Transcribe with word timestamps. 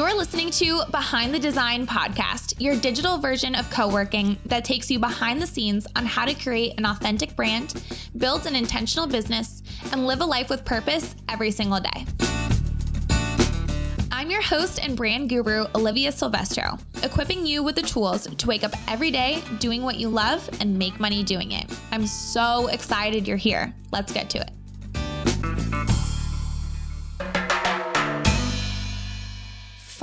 You're 0.00 0.16
listening 0.16 0.50
to 0.52 0.82
Behind 0.90 1.34
the 1.34 1.38
Design 1.38 1.86
podcast, 1.86 2.54
your 2.58 2.74
digital 2.74 3.18
version 3.18 3.54
of 3.54 3.68
co 3.68 3.86
working 3.86 4.38
that 4.46 4.64
takes 4.64 4.90
you 4.90 4.98
behind 4.98 5.42
the 5.42 5.46
scenes 5.46 5.86
on 5.94 6.06
how 6.06 6.24
to 6.24 6.32
create 6.32 6.78
an 6.78 6.86
authentic 6.86 7.36
brand, 7.36 7.84
build 8.16 8.46
an 8.46 8.56
intentional 8.56 9.06
business, 9.06 9.62
and 9.92 10.06
live 10.06 10.22
a 10.22 10.24
life 10.24 10.48
with 10.48 10.64
purpose 10.64 11.14
every 11.28 11.50
single 11.50 11.80
day. 11.80 12.06
I'm 14.10 14.30
your 14.30 14.40
host 14.40 14.82
and 14.82 14.96
brand 14.96 15.28
guru, 15.28 15.66
Olivia 15.74 16.12
Silvestro, 16.12 16.78
equipping 17.02 17.44
you 17.44 17.62
with 17.62 17.74
the 17.74 17.82
tools 17.82 18.26
to 18.26 18.46
wake 18.46 18.64
up 18.64 18.72
every 18.88 19.10
day 19.10 19.42
doing 19.58 19.82
what 19.82 19.96
you 19.96 20.08
love 20.08 20.48
and 20.62 20.78
make 20.78 20.98
money 20.98 21.22
doing 21.22 21.52
it. 21.52 21.70
I'm 21.92 22.06
so 22.06 22.68
excited 22.68 23.28
you're 23.28 23.36
here. 23.36 23.74
Let's 23.92 24.14
get 24.14 24.30
to 24.30 24.38
it. 24.38 24.50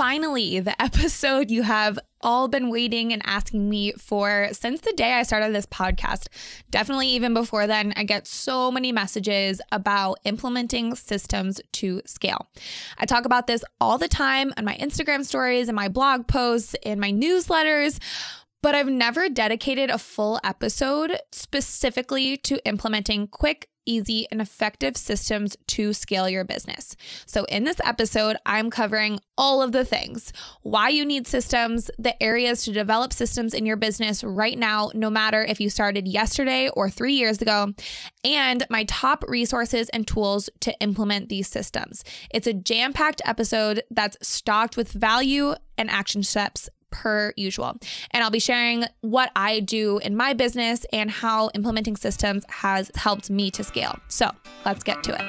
Finally, 0.08 0.58
the 0.58 0.82
episode 0.88 1.50
you 1.50 1.62
have 1.62 1.98
all 2.22 2.48
been 2.48 2.70
waiting 2.70 3.12
and 3.12 3.20
asking 3.26 3.68
me 3.68 3.92
for 3.92 4.48
since 4.52 4.80
the 4.80 4.92
day 4.94 5.12
I 5.12 5.22
started 5.22 5.54
this 5.54 5.66
podcast. 5.66 6.28
Definitely, 6.70 7.08
even 7.08 7.34
before 7.34 7.66
then, 7.66 7.92
I 7.94 8.04
get 8.04 8.26
so 8.26 8.70
many 8.70 8.90
messages 8.90 9.60
about 9.70 10.18
implementing 10.24 10.94
systems 10.94 11.60
to 11.72 12.00
scale. 12.06 12.48
I 12.96 13.04
talk 13.04 13.26
about 13.26 13.46
this 13.46 13.62
all 13.82 13.98
the 13.98 14.08
time 14.08 14.54
on 14.56 14.64
my 14.64 14.78
Instagram 14.78 15.26
stories 15.26 15.68
and 15.68 15.76
my 15.76 15.88
blog 15.88 16.26
posts, 16.26 16.74
in 16.82 16.98
my 16.98 17.12
newsletters 17.12 18.00
but 18.60 18.74
I've 18.74 18.88
never 18.88 19.28
dedicated 19.28 19.88
a 19.88 19.98
full 19.98 20.40
episode 20.42 21.16
specifically 21.30 22.36
to 22.38 22.60
implementing 22.66 23.28
quick, 23.28 23.68
easy, 23.88 24.26
and 24.30 24.40
effective 24.40 24.96
systems 24.96 25.56
to 25.68 25.92
scale 25.92 26.28
your 26.28 26.44
business. 26.44 26.94
So, 27.26 27.44
in 27.44 27.64
this 27.64 27.80
episode, 27.84 28.36
I'm 28.46 28.70
covering 28.70 29.18
all 29.36 29.62
of 29.62 29.72
the 29.72 29.84
things 29.84 30.32
why 30.62 30.90
you 30.90 31.04
need 31.04 31.26
systems, 31.26 31.90
the 31.98 32.20
areas 32.22 32.64
to 32.64 32.72
develop 32.72 33.12
systems 33.12 33.54
in 33.54 33.66
your 33.66 33.76
business 33.76 34.22
right 34.22 34.58
now, 34.58 34.90
no 34.94 35.10
matter 35.10 35.42
if 35.42 35.60
you 35.60 35.70
started 35.70 36.06
yesterday 36.06 36.68
or 36.68 36.90
three 36.90 37.14
years 37.14 37.40
ago, 37.40 37.72
and 38.24 38.66
my 38.68 38.84
top 38.84 39.24
resources 39.26 39.88
and 39.90 40.06
tools 40.06 40.50
to 40.60 40.78
implement 40.80 41.28
these 41.28 41.48
systems. 41.48 42.04
It's 42.30 42.46
a 42.46 42.52
jam 42.52 42.92
packed 42.92 43.22
episode 43.24 43.82
that's 43.90 44.16
stocked 44.20 44.76
with 44.76 44.92
value 44.92 45.54
and 45.76 45.88
action 45.90 46.22
steps 46.22 46.68
per 46.90 47.32
usual. 47.36 47.76
And 48.10 48.22
I'll 48.24 48.30
be 48.30 48.40
sharing 48.40 48.84
what 49.00 49.30
I 49.36 49.60
do 49.60 49.98
in 49.98 50.16
my 50.16 50.34
business 50.34 50.84
and 50.92 51.10
how 51.10 51.50
implementing 51.54 51.96
systems 51.96 52.44
has 52.48 52.90
helped 52.94 53.30
me 53.30 53.50
to 53.52 53.64
scale. 53.64 53.98
So 54.08 54.30
let's 54.64 54.82
get 54.82 55.02
to 55.04 55.14
it. 55.14 55.22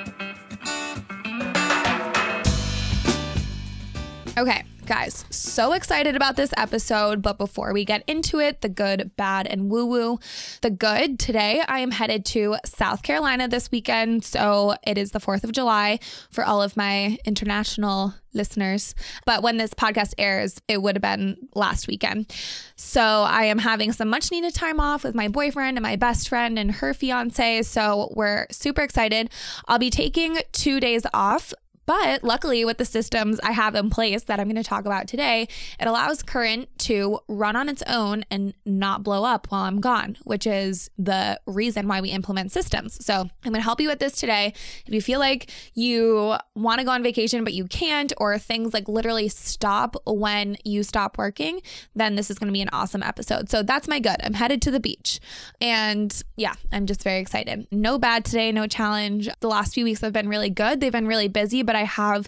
Okay, 4.38 4.63
guys, 4.89 5.23
so 5.29 5.73
excited 5.73 6.15
about 6.15 6.35
this 6.35 6.51
episode. 6.57 7.21
But 7.21 7.37
before 7.37 7.73
we 7.73 7.85
get 7.85 8.03
into 8.07 8.39
it, 8.39 8.61
the 8.61 8.69
good, 8.69 9.11
bad, 9.17 9.45
and 9.45 9.69
woo 9.69 9.85
woo. 9.85 10.19
The 10.61 10.71
good 10.71 11.19
today, 11.19 11.61
I 11.67 11.77
am 11.79 11.91
headed 11.91 12.25
to 12.25 12.55
South 12.65 13.03
Carolina 13.03 13.47
this 13.47 13.69
weekend. 13.69 14.25
So 14.25 14.73
it 14.87 14.97
is 14.97 15.11
the 15.11 15.19
4th 15.19 15.43
of 15.43 15.51
July 15.51 15.99
for 16.31 16.43
all 16.43 16.63
of 16.63 16.75
my 16.75 17.19
international 17.23 18.15
listeners. 18.33 18.95
But 19.25 19.43
when 19.43 19.57
this 19.57 19.75
podcast 19.75 20.15
airs, 20.17 20.59
it 20.67 20.81
would 20.81 20.95
have 20.95 21.03
been 21.03 21.37
last 21.53 21.87
weekend. 21.87 22.33
So 22.75 23.01
I 23.01 23.43
am 23.43 23.59
having 23.59 23.91
some 23.91 24.09
much 24.09 24.31
needed 24.31 24.55
time 24.55 24.79
off 24.79 25.03
with 25.03 25.13
my 25.13 25.27
boyfriend 25.27 25.77
and 25.77 25.83
my 25.83 25.97
best 25.97 26.29
friend 26.29 26.57
and 26.57 26.71
her 26.71 26.95
fiance. 26.95 27.61
So 27.61 28.11
we're 28.15 28.47
super 28.49 28.81
excited. 28.81 29.29
I'll 29.67 29.77
be 29.77 29.91
taking 29.91 30.39
two 30.51 30.79
days 30.79 31.05
off 31.13 31.53
but 31.89 32.23
luckily, 32.23 32.63
with 32.65 32.77
the 32.77 32.85
systems 32.85 33.39
I 33.39 33.51
have 33.51 33.73
in 33.73 33.89
place 33.89 34.22
that 34.25 34.39
I'm 34.39 34.45
going 34.45 34.61
to 34.61 34.63
talk 34.63 34.85
about 34.85 35.07
today, 35.07 35.47
it 35.79 35.88
allows 35.88 36.22
Current 36.22 36.69
to 36.81 37.17
run 37.27 37.55
on 37.55 37.67
its 37.67 37.81
own 37.88 38.25
and 38.29 38.53
not 38.63 39.01
blow 39.01 39.23
up 39.23 39.47
while 39.50 39.63
I'm 39.63 39.79
gone, 39.79 40.16
which 40.23 40.45
is 40.45 40.91
the 40.99 41.39
reason 41.47 41.88
why 41.88 41.99
we 41.99 42.11
implement 42.11 42.51
systems. 42.51 43.03
So 43.03 43.22
I'm 43.22 43.29
going 43.44 43.55
to 43.55 43.61
help 43.61 43.81
you 43.81 43.88
with 43.88 43.97
this 43.97 44.13
today. 44.13 44.53
If 44.85 44.94
you 44.94 45.01
feel 45.01 45.19
like 45.19 45.49
you 45.73 46.35
want 46.53 46.78
to 46.78 46.85
go 46.85 46.91
on 46.91 47.01
vacation, 47.01 47.44
but 47.44 47.53
you 47.53 47.66
can't, 47.66 48.13
or 48.17 48.38
things 48.38 48.72
like 48.72 48.88
literally 48.88 49.28
stop 49.28 49.95
when 50.05 50.57
you 50.63 50.83
stop 50.83 51.17
working, 51.17 51.59
then 51.95 52.13
this 52.13 52.29
is 52.29 52.38
going 52.38 52.49
to 52.49 52.53
be 52.53 52.61
an 52.61 52.69
awesome 52.72 53.01
episode. 53.01 53.49
So 53.49 53.63
that's 53.63 53.88
my 53.88 53.99
good. 53.99 54.17
I'm 54.23 54.35
headed 54.35 54.61
to 54.61 54.69
the 54.69 54.79
beach. 54.79 55.19
And 55.59 56.22
yeah, 56.38 56.53
I'm 56.72 56.85
just 56.85 57.01
very 57.01 57.17
excited. 57.17 57.66
No 57.72 57.97
bad 57.97 58.25
today, 58.25 58.51
no 58.51 58.67
challenge. 58.67 59.28
The 59.39 59.47
last 59.47 59.73
few 59.73 59.85
weeks 59.85 60.01
have 60.01 60.13
been 60.13 60.29
really 60.29 60.51
good. 60.51 60.81
They've 60.81 60.91
been 60.91 61.07
really 61.07 61.29
busy, 61.29 61.63
but 61.63 61.78
I 61.79 61.84
have 61.85 62.28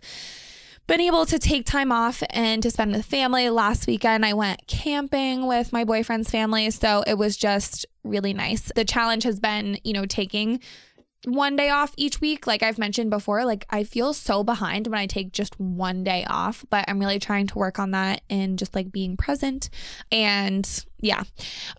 been 0.88 1.02
able 1.02 1.26
to 1.26 1.38
take 1.38 1.66
time 1.66 1.92
off 1.92 2.24
and 2.30 2.64
to 2.64 2.72
spend 2.72 2.94
with 2.94 3.06
family. 3.06 3.50
Last 3.50 3.86
weekend, 3.86 4.26
I 4.26 4.34
went 4.34 4.66
camping 4.68 5.46
with 5.46 5.72
my 5.74 5.84
boyfriend's 5.84 6.30
family. 6.30 6.70
So 6.72 7.04
it 7.06 7.18
was 7.18 7.38
just 7.38 7.86
really 8.04 8.34
nice. 8.34 8.72
The 8.76 8.86
challenge 8.86 9.24
has 9.24 9.40
been, 9.40 9.78
you 9.84 9.94
know, 9.94 10.06
taking 10.06 10.60
one 11.26 11.56
day 11.56 11.70
off 11.70 11.94
each 11.98 12.20
week. 12.20 12.48
Like 12.48 12.64
I've 12.64 12.78
mentioned 12.78 13.10
before, 13.10 13.46
like 13.46 13.66
I 13.70 13.84
feel 13.84 14.14
so 14.14 14.44
behind 14.44 14.88
when 14.88 15.00
I 15.00 15.06
take 15.06 15.32
just 15.32 15.60
one 15.60 16.04
day 16.04 16.26
off, 16.28 16.66
but 16.70 16.86
I'm 16.88 17.00
really 17.00 17.20
trying 17.20 17.48
to 17.48 17.58
work 17.58 17.80
on 17.80 17.92
that 17.92 18.22
and 18.30 18.58
just 18.58 18.74
like 18.74 18.92
being 18.92 19.18
present. 19.18 19.70
And 20.12 20.68
yeah. 21.00 21.24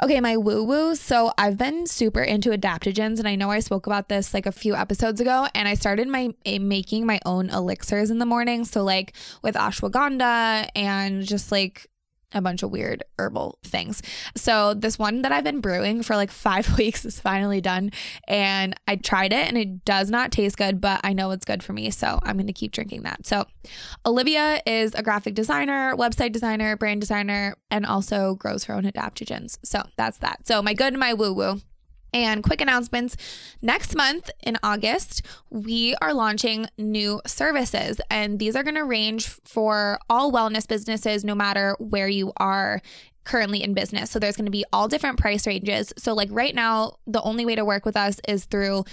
Okay, 0.02 0.20
my 0.20 0.36
woo 0.36 0.64
woo. 0.64 0.94
So 0.94 1.32
I've 1.38 1.56
been 1.56 1.86
super 1.86 2.22
into 2.22 2.50
adaptogens, 2.50 3.18
and 3.18 3.28
I 3.28 3.36
know 3.36 3.50
I 3.50 3.60
spoke 3.60 3.86
about 3.86 4.08
this 4.08 4.34
like 4.34 4.46
a 4.46 4.52
few 4.52 4.74
episodes 4.74 5.20
ago. 5.20 5.46
And 5.54 5.68
I 5.68 5.74
started 5.74 6.08
my 6.08 6.30
eh, 6.44 6.58
making 6.58 7.06
my 7.06 7.20
own 7.24 7.50
elixirs 7.50 8.10
in 8.10 8.18
the 8.18 8.26
morning. 8.26 8.64
So 8.64 8.82
like 8.82 9.14
with 9.42 9.54
ashwagandha 9.54 10.68
and 10.74 11.24
just 11.24 11.52
like 11.52 11.88
a 12.34 12.40
bunch 12.40 12.62
of 12.62 12.70
weird 12.70 13.04
herbal 13.18 13.58
things. 13.62 14.02
So 14.36 14.74
this 14.74 14.98
one 14.98 15.22
that 15.22 15.32
I've 15.32 15.44
been 15.44 15.60
brewing 15.60 16.02
for 16.02 16.16
like 16.16 16.30
5 16.42 16.78
weeks 16.78 17.04
is 17.04 17.20
finally 17.20 17.60
done 17.60 17.92
and 18.28 18.74
I 18.86 18.96
tried 18.96 19.32
it 19.32 19.48
and 19.48 19.56
it 19.56 19.84
does 19.84 20.10
not 20.10 20.32
taste 20.32 20.56
good, 20.56 20.80
but 20.80 21.00
I 21.04 21.12
know 21.12 21.30
it's 21.30 21.44
good 21.44 21.62
for 21.62 21.72
me, 21.72 21.90
so 21.90 22.18
I'm 22.22 22.36
going 22.36 22.46
to 22.46 22.52
keep 22.52 22.72
drinking 22.72 23.02
that. 23.02 23.26
So 23.26 23.46
Olivia 24.04 24.60
is 24.66 24.94
a 24.94 25.02
graphic 25.02 25.34
designer, 25.34 25.94
website 25.96 26.32
designer, 26.32 26.76
brand 26.76 27.00
designer 27.00 27.56
and 27.70 27.86
also 27.86 28.34
grows 28.34 28.64
her 28.64 28.74
own 28.74 28.84
adaptogens. 28.84 29.58
So 29.64 29.82
that's 29.96 30.18
that. 30.18 30.46
So 30.46 30.62
my 30.62 30.74
good 30.74 30.92
and 30.92 31.00
my 31.00 31.14
woo 31.14 31.32
woo. 31.32 31.60
And 32.12 32.42
quick 32.42 32.60
announcements 32.60 33.16
next 33.62 33.94
month 33.96 34.30
in 34.42 34.58
August, 34.62 35.22
we 35.48 35.94
are 36.02 36.12
launching 36.12 36.66
new 36.76 37.22
services, 37.26 38.00
and 38.10 38.38
these 38.38 38.54
are 38.54 38.62
going 38.62 38.74
to 38.74 38.84
range 38.84 39.28
for 39.44 39.98
all 40.10 40.30
wellness 40.30 40.68
businesses, 40.68 41.24
no 41.24 41.34
matter 41.34 41.74
where 41.78 42.08
you 42.08 42.32
are 42.36 42.82
currently 43.24 43.62
in 43.62 43.72
business. 43.72 44.10
So 44.10 44.18
there's 44.18 44.36
going 44.36 44.46
to 44.46 44.50
be 44.50 44.64
all 44.72 44.88
different 44.88 45.18
price 45.18 45.46
ranges. 45.46 45.92
So, 45.96 46.12
like 46.12 46.28
right 46.32 46.54
now, 46.54 46.96
the 47.06 47.22
only 47.22 47.46
way 47.46 47.54
to 47.54 47.64
work 47.64 47.84
with 47.84 47.96
us 47.96 48.20
is 48.28 48.44
through 48.44 48.84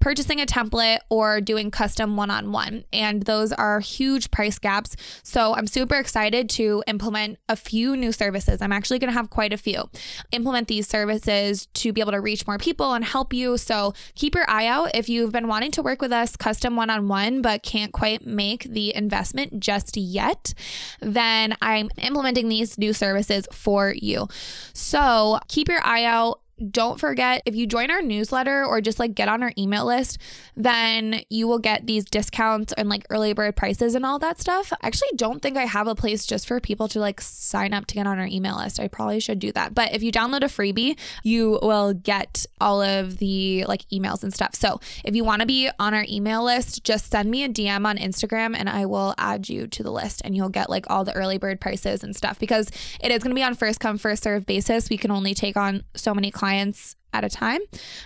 purchasing 0.00 0.40
a 0.40 0.46
template 0.46 0.98
or 1.08 1.40
doing 1.40 1.70
custom 1.70 2.16
one 2.16 2.30
on 2.30 2.52
one. 2.52 2.84
And 2.92 3.22
those 3.22 3.52
are 3.52 3.80
huge 3.80 4.30
price 4.30 4.58
gaps. 4.58 4.96
So 5.22 5.54
I'm 5.54 5.66
super 5.66 5.94
excited 5.94 6.48
to 6.50 6.82
implement 6.86 7.38
a 7.48 7.56
few 7.56 7.96
new 7.96 8.10
services. 8.10 8.60
I'm 8.60 8.72
actually 8.72 8.98
going 8.98 9.10
to 9.10 9.16
have 9.16 9.30
quite 9.30 9.52
a 9.52 9.58
few. 9.58 9.88
Implement 10.32 10.68
these 10.68 10.88
services 10.88 11.66
to 11.74 11.92
be 11.92 12.00
able 12.00 12.12
to 12.12 12.20
reach 12.20 12.46
more 12.46 12.58
people 12.58 12.94
and 12.94 13.04
help 13.04 13.32
you. 13.32 13.56
So 13.56 13.94
keep 14.14 14.34
your 14.34 14.48
eye 14.48 14.66
out 14.66 14.90
if 14.94 15.08
you've 15.08 15.32
been 15.32 15.48
wanting 15.48 15.70
to 15.72 15.82
work 15.82 16.00
with 16.00 16.12
us 16.12 16.36
custom 16.36 16.76
one 16.76 16.90
on 16.90 17.06
one, 17.06 17.42
but 17.42 17.62
can't 17.62 17.92
quite 17.92 18.26
make 18.26 18.64
the 18.64 18.94
investment 18.94 19.60
just 19.60 19.96
yet, 19.96 20.54
then 21.00 21.54
I'm 21.60 21.90
implementing 21.98 22.48
these 22.48 22.78
new 22.78 22.92
services 22.92 23.46
for 23.52 23.94
you. 23.96 24.28
So 24.72 25.38
keep 25.48 25.68
your 25.68 25.84
eye 25.84 26.04
out 26.04 26.40
don't 26.60 27.00
forget 27.00 27.42
if 27.46 27.54
you 27.54 27.66
join 27.66 27.90
our 27.90 28.02
newsletter 28.02 28.64
or 28.64 28.80
just 28.80 28.98
like 28.98 29.14
get 29.14 29.28
on 29.28 29.42
our 29.42 29.52
email 29.56 29.86
list, 29.86 30.18
then 30.56 31.22
you 31.30 31.48
will 31.48 31.58
get 31.58 31.86
these 31.86 32.04
discounts 32.04 32.72
and 32.74 32.88
like 32.88 33.06
early 33.10 33.32
bird 33.32 33.56
prices 33.56 33.94
and 33.94 34.04
all 34.04 34.18
that 34.18 34.40
stuff. 34.40 34.72
I 34.72 34.86
actually 34.86 35.10
don't 35.16 35.40
think 35.40 35.56
I 35.56 35.64
have 35.64 35.86
a 35.86 35.94
place 35.94 36.26
just 36.26 36.46
for 36.46 36.60
people 36.60 36.88
to 36.88 37.00
like 37.00 37.20
sign 37.20 37.72
up 37.72 37.86
to 37.86 37.94
get 37.94 38.06
on 38.06 38.18
our 38.18 38.26
email 38.26 38.58
list. 38.58 38.78
I 38.78 38.88
probably 38.88 39.20
should 39.20 39.38
do 39.38 39.52
that. 39.52 39.74
But 39.74 39.94
if 39.94 40.02
you 40.02 40.12
download 40.12 40.42
a 40.42 40.46
freebie, 40.46 40.98
you 41.22 41.58
will 41.62 41.94
get 41.94 42.44
all 42.60 42.82
of 42.82 43.18
the 43.18 43.64
like 43.64 43.88
emails 43.88 44.22
and 44.22 44.32
stuff. 44.32 44.54
So 44.54 44.80
if 45.04 45.16
you 45.16 45.24
want 45.24 45.40
to 45.40 45.46
be 45.46 45.70
on 45.78 45.94
our 45.94 46.04
email 46.08 46.44
list, 46.44 46.84
just 46.84 47.10
send 47.10 47.30
me 47.30 47.44
a 47.44 47.48
DM 47.48 47.86
on 47.86 47.96
Instagram 47.96 48.54
and 48.56 48.68
I 48.68 48.86
will 48.86 49.14
add 49.16 49.48
you 49.48 49.66
to 49.68 49.82
the 49.82 49.90
list 49.90 50.20
and 50.24 50.36
you'll 50.36 50.50
get 50.50 50.68
like 50.68 50.90
all 50.90 51.04
the 51.04 51.14
early 51.14 51.38
bird 51.38 51.60
prices 51.60 52.04
and 52.04 52.14
stuff 52.14 52.38
because 52.38 52.70
it 53.00 53.10
is 53.10 53.22
going 53.22 53.30
to 53.30 53.38
be 53.38 53.42
on 53.42 53.54
first 53.54 53.80
come, 53.80 53.96
first 53.96 54.24
serve 54.24 54.44
basis. 54.44 54.90
We 54.90 54.98
can 54.98 55.10
only 55.10 55.32
take 55.32 55.56
on 55.56 55.84
so 55.94 56.12
many 56.12 56.30
clients 56.30 56.49
clients 56.50 56.96
at 57.12 57.24
a 57.24 57.28
time. 57.28 57.60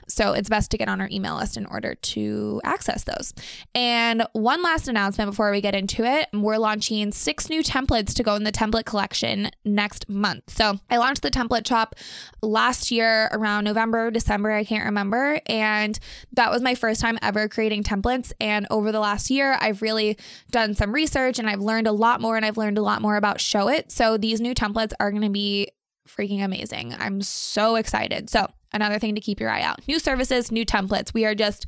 So 0.09 0.33
it's 0.33 0.49
best 0.49 0.71
to 0.71 0.79
get 0.79 0.89
on 0.89 1.01
our 1.01 1.09
email 1.11 1.37
list 1.37 1.57
in 1.57 1.67
order 1.67 1.95
to 1.95 2.61
access 2.65 3.05
those. 3.05 3.35
And 3.75 4.27
one 4.33 4.63
last 4.63 4.89
announcement 4.89 5.31
before 5.31 5.51
we 5.51 5.61
get 5.61 5.75
into 5.75 6.05
it 6.05 6.29
we're 6.33 6.57
launching 6.57 7.13
six 7.13 7.51
new 7.51 7.63
templates 7.63 8.15
to 8.15 8.23
go 8.23 8.35
in 8.35 8.45
the 8.45 8.53
template 8.53 8.87
collection 8.87 9.51
next 9.65 10.09
month. 10.09 10.45
So 10.49 10.79
I 10.91 10.97
launched 10.97 11.23
the 11.23 11.31
template 11.31 11.67
shop 11.67 11.95
last 12.43 12.91
year 12.91 13.29
around 13.33 13.65
November, 13.65 14.11
December, 14.11 14.51
I 14.53 14.65
can't 14.65 14.87
remember. 14.87 15.41
And 15.47 15.99
that 16.33 16.51
was 16.51 16.63
my 16.63 16.75
first 16.75 17.01
time 17.01 17.19
ever 17.23 17.49
creating 17.49 17.83
templates. 17.83 18.33
And 18.41 18.67
over 18.71 18.91
the 18.91 19.01
last 19.01 19.31
year, 19.31 19.57
I've 19.61 19.83
really 19.83 20.17
done 20.51 20.75
some 20.75 20.95
research 20.95 21.39
and 21.39 21.49
I've 21.49 21.61
learned 21.61 21.87
a 21.87 21.93
lot 21.93 22.21
more 22.21 22.37
and 22.37 22.45
I've 22.45 22.57
learned 22.57 22.79
a 22.79 22.83
lot 22.83 23.03
more 23.03 23.17
about 23.17 23.39
Showit. 23.39 23.91
So 23.91 24.17
these 24.17 24.41
new 24.41 24.55
templates 24.55 24.93
are 24.99 25.11
going 25.11 25.23
to 25.23 25.31
be 25.31 25.69
freaking 26.09 26.45
amazing. 26.45 26.95
I'm 26.99 27.23
so 27.23 27.77
excited. 27.77 28.31
So, 28.31 28.51
another 28.73 28.99
thing 28.99 29.15
to 29.15 29.21
keep 29.21 29.41
your 29.41 29.51
eye 29.51 29.63
out 29.63 29.87
new 29.89 29.99
services, 29.99 30.51
new 30.51 30.67
templates. 30.67 31.15
We 31.15 31.25
are 31.25 31.35
just 31.35 31.67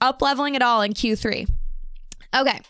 up 0.00 0.22
leveling 0.22 0.54
it 0.54 0.62
all 0.62 0.82
in 0.82 0.92
Q3. 0.92 1.48
Okay. 2.34 2.60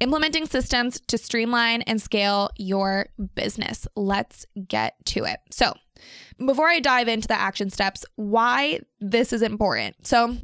Implementing 0.00 0.46
systems 0.46 1.00
to 1.06 1.16
streamline 1.16 1.82
and 1.82 2.02
scale 2.02 2.50
your 2.56 3.06
business. 3.34 3.86
Let's 3.96 4.44
get 4.68 4.94
to 5.06 5.24
it. 5.24 5.38
So, 5.50 5.74
before 6.44 6.68
I 6.68 6.80
dive 6.80 7.08
into 7.08 7.28
the 7.28 7.38
action 7.38 7.70
steps, 7.70 8.04
why 8.16 8.80
this 9.00 9.32
is 9.32 9.42
important. 9.42 10.06
So, 10.06 10.36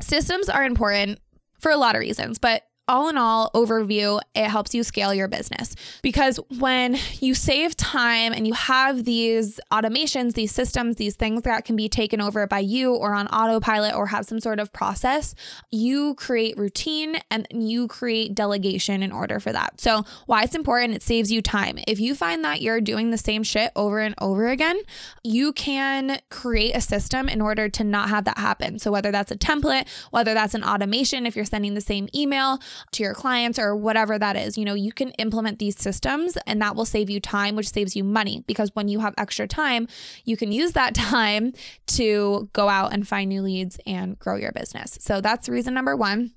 systems 0.00 0.48
are 0.48 0.64
important 0.64 1.20
for 1.60 1.70
a 1.70 1.76
lot 1.76 1.94
of 1.96 2.00
reasons, 2.00 2.38
but 2.38 2.62
all 2.88 3.08
in 3.08 3.18
all, 3.18 3.50
overview, 3.52 4.20
it 4.34 4.48
helps 4.48 4.74
you 4.74 4.84
scale 4.84 5.12
your 5.12 5.26
business 5.26 5.74
because 6.02 6.38
when 6.58 6.96
you 7.20 7.34
save 7.34 7.76
time 7.76 8.32
and 8.32 8.46
you 8.46 8.54
have 8.54 9.04
these 9.04 9.58
automations, 9.72 10.34
these 10.34 10.52
systems, 10.52 10.96
these 10.96 11.16
things 11.16 11.42
that 11.42 11.64
can 11.64 11.74
be 11.74 11.88
taken 11.88 12.20
over 12.20 12.46
by 12.46 12.60
you 12.60 12.94
or 12.94 13.12
on 13.12 13.26
autopilot 13.28 13.94
or 13.94 14.06
have 14.06 14.24
some 14.24 14.38
sort 14.38 14.60
of 14.60 14.72
process, 14.72 15.34
you 15.70 16.14
create 16.14 16.56
routine 16.56 17.16
and 17.30 17.46
you 17.50 17.88
create 17.88 18.34
delegation 18.34 19.02
in 19.02 19.10
order 19.10 19.40
for 19.40 19.52
that. 19.52 19.80
So, 19.80 20.04
why 20.26 20.44
it's 20.44 20.54
important, 20.54 20.94
it 20.94 21.02
saves 21.02 21.32
you 21.32 21.42
time. 21.42 21.78
If 21.88 21.98
you 21.98 22.14
find 22.14 22.44
that 22.44 22.62
you're 22.62 22.80
doing 22.80 23.10
the 23.10 23.18
same 23.18 23.42
shit 23.42 23.72
over 23.74 23.98
and 23.98 24.14
over 24.20 24.48
again, 24.48 24.78
you 25.24 25.52
can 25.52 26.20
create 26.30 26.76
a 26.76 26.80
system 26.80 27.28
in 27.28 27.40
order 27.40 27.68
to 27.68 27.84
not 27.84 28.10
have 28.10 28.24
that 28.24 28.38
happen. 28.38 28.78
So, 28.78 28.92
whether 28.92 29.10
that's 29.10 29.32
a 29.32 29.36
template, 29.36 29.88
whether 30.10 30.34
that's 30.34 30.54
an 30.54 30.62
automation, 30.62 31.26
if 31.26 31.34
you're 31.34 31.44
sending 31.44 31.74
the 31.74 31.80
same 31.80 32.08
email, 32.14 32.60
to 32.92 33.02
your 33.02 33.14
clients 33.14 33.58
or 33.58 33.76
whatever 33.76 34.18
that 34.18 34.36
is. 34.36 34.56
You 34.56 34.64
know, 34.64 34.74
you 34.74 34.92
can 34.92 35.10
implement 35.12 35.58
these 35.58 35.78
systems 35.78 36.36
and 36.46 36.60
that 36.62 36.76
will 36.76 36.84
save 36.84 37.10
you 37.10 37.20
time, 37.20 37.56
which 37.56 37.68
saves 37.68 37.96
you 37.96 38.04
money 38.04 38.44
because 38.46 38.70
when 38.74 38.88
you 38.88 39.00
have 39.00 39.14
extra 39.18 39.46
time, 39.46 39.88
you 40.24 40.36
can 40.36 40.52
use 40.52 40.72
that 40.72 40.94
time 40.94 41.52
to 41.86 42.48
go 42.52 42.68
out 42.68 42.92
and 42.92 43.06
find 43.06 43.28
new 43.28 43.42
leads 43.42 43.78
and 43.86 44.18
grow 44.18 44.36
your 44.36 44.52
business. 44.52 44.98
So 45.00 45.20
that's 45.20 45.48
reason 45.48 45.74
number 45.74 45.96
one. 45.96 46.32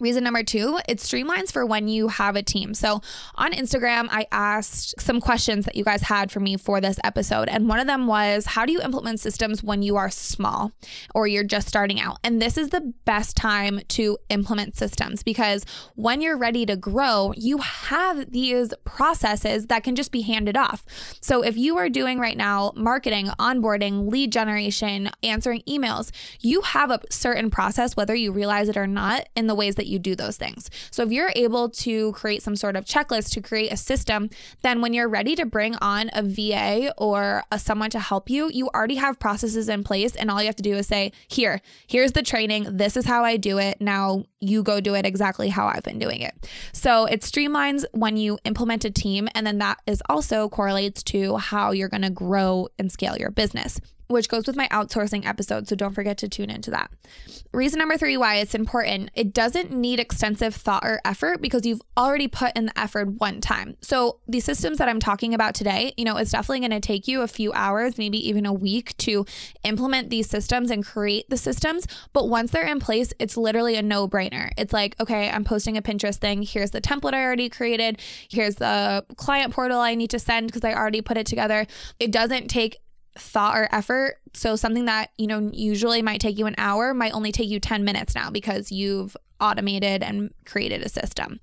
Reason 0.00 0.24
number 0.24 0.42
two, 0.42 0.80
it 0.88 0.98
streamlines 0.98 1.52
for 1.52 1.64
when 1.64 1.86
you 1.86 2.08
have 2.08 2.34
a 2.34 2.42
team. 2.42 2.74
So 2.74 3.00
on 3.36 3.52
Instagram, 3.52 4.08
I 4.10 4.26
asked 4.32 5.00
some 5.00 5.20
questions 5.20 5.64
that 5.64 5.76
you 5.76 5.84
guys 5.84 6.02
had 6.02 6.32
for 6.32 6.40
me 6.40 6.56
for 6.56 6.80
this 6.80 6.98
episode. 7.04 7.48
And 7.48 7.68
one 7.68 7.78
of 7.78 7.86
them 7.86 8.08
was 8.08 8.46
how 8.46 8.66
do 8.66 8.72
you 8.72 8.80
implement 8.80 9.20
systems 9.20 9.62
when 9.62 9.82
you 9.82 9.96
are 9.96 10.10
small 10.10 10.72
or 11.14 11.28
you're 11.28 11.44
just 11.44 11.68
starting 11.68 12.00
out? 12.00 12.18
And 12.24 12.42
this 12.42 12.58
is 12.58 12.70
the 12.70 12.92
best 13.04 13.36
time 13.36 13.80
to 13.88 14.18
implement 14.28 14.76
systems 14.76 15.22
because 15.22 15.64
when 15.94 16.20
you're 16.20 16.36
ready 16.36 16.66
to 16.66 16.76
grow, 16.76 17.32
you 17.36 17.58
have 17.58 18.32
these 18.32 18.74
processes 18.84 19.66
that 19.66 19.84
can 19.84 19.94
just 19.94 20.10
be 20.10 20.22
handed 20.22 20.56
off. 20.56 20.84
So 21.20 21.42
if 21.42 21.56
you 21.56 21.76
are 21.78 21.88
doing 21.88 22.18
right 22.18 22.36
now 22.36 22.72
marketing, 22.74 23.26
onboarding, 23.38 24.10
lead 24.10 24.32
generation, 24.32 25.10
answering 25.22 25.62
emails, 25.68 26.10
you 26.40 26.62
have 26.62 26.90
a 26.90 27.00
certain 27.10 27.50
process, 27.50 27.96
whether 27.96 28.14
you 28.14 28.32
realize 28.32 28.68
it 28.68 28.76
or 28.76 28.86
not, 28.86 29.28
in 29.36 29.46
the 29.46 29.54
ways 29.54 29.76
that 29.76 29.86
you 29.86 29.91
do 29.98 30.14
those 30.14 30.36
things. 30.36 30.70
So 30.90 31.02
if 31.02 31.10
you're 31.10 31.32
able 31.34 31.68
to 31.70 32.12
create 32.12 32.42
some 32.42 32.56
sort 32.56 32.76
of 32.76 32.84
checklist 32.84 33.30
to 33.32 33.40
create 33.40 33.72
a 33.72 33.76
system, 33.76 34.30
then 34.62 34.80
when 34.80 34.92
you're 34.92 35.08
ready 35.08 35.34
to 35.36 35.46
bring 35.46 35.74
on 35.76 36.10
a 36.12 36.22
VA 36.22 36.92
or 36.98 37.44
a, 37.50 37.58
someone 37.58 37.90
to 37.90 38.00
help 38.00 38.30
you, 38.30 38.50
you 38.52 38.68
already 38.68 38.96
have 38.96 39.18
processes 39.18 39.68
in 39.68 39.84
place 39.84 40.16
and 40.16 40.30
all 40.30 40.40
you 40.40 40.46
have 40.46 40.56
to 40.56 40.62
do 40.62 40.74
is 40.74 40.86
say, 40.86 41.12
"Here, 41.28 41.60
here's 41.86 42.12
the 42.12 42.22
training. 42.22 42.76
This 42.76 42.96
is 42.96 43.04
how 43.04 43.24
I 43.24 43.36
do 43.36 43.58
it. 43.58 43.80
Now 43.80 44.24
you 44.40 44.62
go 44.62 44.80
do 44.80 44.94
it 44.94 45.06
exactly 45.06 45.48
how 45.48 45.66
I've 45.66 45.82
been 45.82 45.98
doing 45.98 46.20
it." 46.20 46.48
So 46.72 47.06
it 47.06 47.22
streamlines 47.22 47.84
when 47.92 48.16
you 48.16 48.38
implement 48.44 48.84
a 48.84 48.90
team 48.90 49.28
and 49.34 49.46
then 49.46 49.58
that 49.58 49.80
is 49.86 50.02
also 50.08 50.48
correlates 50.48 51.02
to 51.04 51.36
how 51.36 51.72
you're 51.72 51.88
going 51.88 52.02
to 52.02 52.10
grow 52.10 52.68
and 52.78 52.90
scale 52.90 53.16
your 53.16 53.30
business 53.30 53.80
which 54.12 54.28
goes 54.28 54.46
with 54.46 54.56
my 54.56 54.68
outsourcing 54.68 55.26
episode. 55.26 55.68
So 55.68 55.76
don't 55.76 55.94
forget 55.94 56.18
to 56.18 56.28
tune 56.28 56.50
into 56.50 56.70
that. 56.70 56.90
Reason 57.52 57.78
number 57.78 57.96
three 57.96 58.16
why 58.16 58.36
it's 58.36 58.54
important 58.54 59.10
it 59.14 59.32
doesn't 59.32 59.72
need 59.72 60.00
extensive 60.00 60.54
thought 60.54 60.84
or 60.84 61.00
effort 61.04 61.40
because 61.40 61.66
you've 61.66 61.82
already 61.96 62.28
put 62.28 62.56
in 62.56 62.66
the 62.66 62.78
effort 62.78 63.08
one 63.18 63.40
time. 63.40 63.76
So 63.80 64.20
the 64.28 64.40
systems 64.40 64.78
that 64.78 64.88
I'm 64.88 65.00
talking 65.00 65.34
about 65.34 65.54
today, 65.54 65.92
you 65.96 66.04
know, 66.04 66.16
it's 66.16 66.32
definitely 66.32 66.60
going 66.60 66.80
to 66.80 66.80
take 66.80 67.08
you 67.08 67.22
a 67.22 67.28
few 67.28 67.52
hours, 67.52 67.98
maybe 67.98 68.18
even 68.28 68.46
a 68.46 68.52
week 68.52 68.96
to 68.98 69.26
implement 69.64 70.10
these 70.10 70.28
systems 70.28 70.70
and 70.70 70.84
create 70.84 71.28
the 71.28 71.36
systems. 71.36 71.86
But 72.12 72.28
once 72.28 72.50
they're 72.50 72.66
in 72.66 72.80
place, 72.80 73.12
it's 73.18 73.36
literally 73.36 73.76
a 73.76 73.82
no 73.82 74.08
brainer. 74.08 74.50
It's 74.56 74.72
like, 74.72 74.98
okay, 75.00 75.30
I'm 75.30 75.44
posting 75.44 75.76
a 75.76 75.82
Pinterest 75.82 76.16
thing. 76.16 76.42
Here's 76.42 76.70
the 76.70 76.80
template 76.80 77.14
I 77.14 77.22
already 77.22 77.48
created. 77.48 78.00
Here's 78.28 78.56
the 78.56 79.04
client 79.16 79.52
portal 79.52 79.80
I 79.80 79.94
need 79.94 80.10
to 80.10 80.18
send 80.18 80.46
because 80.46 80.64
I 80.64 80.74
already 80.74 81.02
put 81.02 81.16
it 81.16 81.26
together. 81.26 81.66
It 81.98 82.10
doesn't 82.10 82.48
take 82.48 82.78
thought 83.18 83.56
or 83.56 83.68
effort. 83.72 84.16
So 84.34 84.56
something 84.56 84.86
that, 84.86 85.10
you 85.18 85.26
know, 85.26 85.50
usually 85.52 86.02
might 86.02 86.20
take 86.20 86.38
you 86.38 86.46
an 86.46 86.54
hour 86.58 86.94
might 86.94 87.12
only 87.12 87.32
take 87.32 87.48
you 87.48 87.60
10 87.60 87.84
minutes 87.84 88.14
now 88.14 88.30
because 88.30 88.72
you've 88.72 89.16
automated 89.42 90.02
and 90.02 90.32
created 90.46 90.82
a 90.82 90.88
system. 90.88 91.40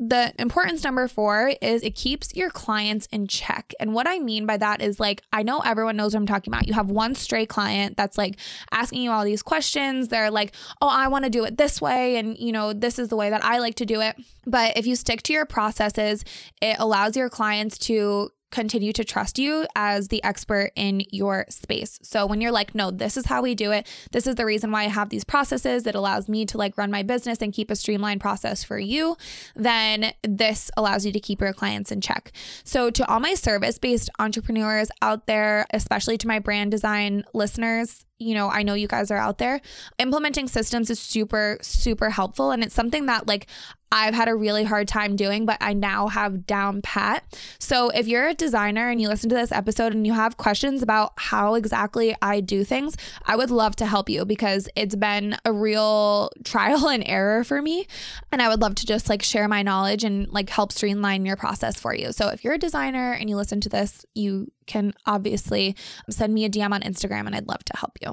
The 0.00 0.34
importance 0.38 0.82
number 0.82 1.06
4 1.06 1.54
is 1.62 1.82
it 1.82 1.94
keeps 1.94 2.34
your 2.34 2.50
clients 2.50 3.06
in 3.12 3.28
check. 3.28 3.72
And 3.78 3.94
what 3.94 4.08
I 4.08 4.18
mean 4.18 4.44
by 4.44 4.56
that 4.56 4.82
is 4.82 4.98
like 4.98 5.22
I 5.32 5.44
know 5.44 5.60
everyone 5.60 5.96
knows 5.96 6.12
what 6.12 6.20
I'm 6.20 6.26
talking 6.26 6.52
about. 6.52 6.66
You 6.66 6.74
have 6.74 6.90
one 6.90 7.14
stray 7.14 7.46
client 7.46 7.96
that's 7.96 8.18
like 8.18 8.38
asking 8.72 9.02
you 9.02 9.12
all 9.12 9.24
these 9.24 9.42
questions. 9.42 10.08
They're 10.08 10.30
like, 10.30 10.54
"Oh, 10.82 10.88
I 10.88 11.08
want 11.08 11.24
to 11.24 11.30
do 11.30 11.44
it 11.44 11.56
this 11.56 11.80
way 11.80 12.16
and 12.16 12.36
you 12.36 12.52
know, 12.52 12.72
this 12.72 12.98
is 12.98 13.08
the 13.08 13.16
way 13.16 13.30
that 13.30 13.44
I 13.44 13.58
like 13.58 13.76
to 13.76 13.86
do 13.86 14.00
it." 14.00 14.16
But 14.44 14.76
if 14.76 14.86
you 14.86 14.96
stick 14.96 15.22
to 15.24 15.32
your 15.32 15.46
processes, 15.46 16.24
it 16.60 16.76
allows 16.80 17.16
your 17.16 17.30
clients 17.30 17.78
to 17.78 18.30
continue 18.50 18.92
to 18.92 19.04
trust 19.04 19.38
you 19.38 19.66
as 19.74 20.08
the 20.08 20.22
expert 20.22 20.70
in 20.76 21.02
your 21.10 21.44
space. 21.48 21.98
So 22.02 22.26
when 22.26 22.40
you're 22.40 22.52
like, 22.52 22.74
no, 22.74 22.90
this 22.90 23.16
is 23.16 23.26
how 23.26 23.42
we 23.42 23.54
do 23.54 23.72
it. 23.72 23.86
This 24.12 24.26
is 24.26 24.36
the 24.36 24.46
reason 24.46 24.70
why 24.70 24.84
I 24.84 24.88
have 24.88 25.10
these 25.10 25.24
processes. 25.24 25.86
It 25.86 25.94
allows 25.94 26.28
me 26.28 26.46
to 26.46 26.58
like 26.58 26.78
run 26.78 26.90
my 26.90 27.02
business 27.02 27.38
and 27.42 27.52
keep 27.52 27.70
a 27.70 27.76
streamlined 27.76 28.20
process 28.20 28.62
for 28.62 28.78
you. 28.78 29.16
Then 29.54 30.12
this 30.22 30.70
allows 30.76 31.04
you 31.04 31.12
to 31.12 31.20
keep 31.20 31.40
your 31.40 31.52
clients 31.52 31.90
in 31.90 32.00
check. 32.00 32.32
So 32.64 32.90
to 32.90 33.06
all 33.10 33.20
my 33.20 33.34
service 33.34 33.78
based 33.78 34.10
entrepreneurs 34.18 34.90
out 35.02 35.26
there, 35.26 35.66
especially 35.70 36.16
to 36.18 36.28
my 36.28 36.38
brand 36.38 36.70
design 36.70 37.24
listeners, 37.34 38.04
you 38.18 38.34
know, 38.34 38.48
I 38.48 38.62
know 38.62 38.74
you 38.74 38.88
guys 38.88 39.10
are 39.10 39.18
out 39.18 39.38
there. 39.38 39.60
Implementing 39.98 40.48
systems 40.48 40.90
is 40.90 40.98
super, 40.98 41.58
super 41.60 42.10
helpful. 42.10 42.50
And 42.50 42.62
it's 42.62 42.74
something 42.74 43.06
that, 43.06 43.26
like, 43.26 43.46
I've 43.92 44.14
had 44.14 44.28
a 44.28 44.34
really 44.34 44.64
hard 44.64 44.88
time 44.88 45.14
doing, 45.16 45.46
but 45.46 45.58
I 45.60 45.72
now 45.72 46.08
have 46.08 46.46
down 46.46 46.82
pat. 46.82 47.24
So 47.58 47.90
if 47.90 48.08
you're 48.08 48.26
a 48.26 48.34
designer 48.34 48.90
and 48.90 49.00
you 49.00 49.08
listen 49.08 49.30
to 49.30 49.36
this 49.36 49.52
episode 49.52 49.92
and 49.94 50.06
you 50.06 50.12
have 50.12 50.36
questions 50.36 50.82
about 50.82 51.12
how 51.16 51.54
exactly 51.54 52.16
I 52.20 52.40
do 52.40 52.64
things, 52.64 52.96
I 53.26 53.36
would 53.36 53.50
love 53.50 53.76
to 53.76 53.86
help 53.86 54.08
you 54.08 54.24
because 54.24 54.68
it's 54.74 54.96
been 54.96 55.36
a 55.44 55.52
real 55.52 56.30
trial 56.44 56.88
and 56.88 57.04
error 57.06 57.44
for 57.44 57.62
me. 57.62 57.86
And 58.32 58.42
I 58.42 58.48
would 58.48 58.60
love 58.60 58.74
to 58.76 58.86
just 58.86 59.08
like 59.08 59.22
share 59.22 59.46
my 59.46 59.62
knowledge 59.62 60.02
and 60.02 60.28
like 60.28 60.50
help 60.50 60.72
streamline 60.72 61.24
your 61.24 61.36
process 61.36 61.78
for 61.78 61.94
you. 61.94 62.12
So 62.12 62.28
if 62.28 62.42
you're 62.42 62.54
a 62.54 62.58
designer 62.58 63.12
and 63.12 63.30
you 63.30 63.36
listen 63.36 63.60
to 63.62 63.68
this, 63.68 64.04
you 64.14 64.50
can 64.66 64.92
obviously 65.06 65.76
send 66.10 66.34
me 66.34 66.44
a 66.44 66.50
DM 66.50 66.72
on 66.72 66.82
Instagram 66.82 67.26
and 67.26 67.34
I'd 67.34 67.48
love 67.48 67.64
to 67.64 67.76
help 67.76 67.98
you. 68.00 68.12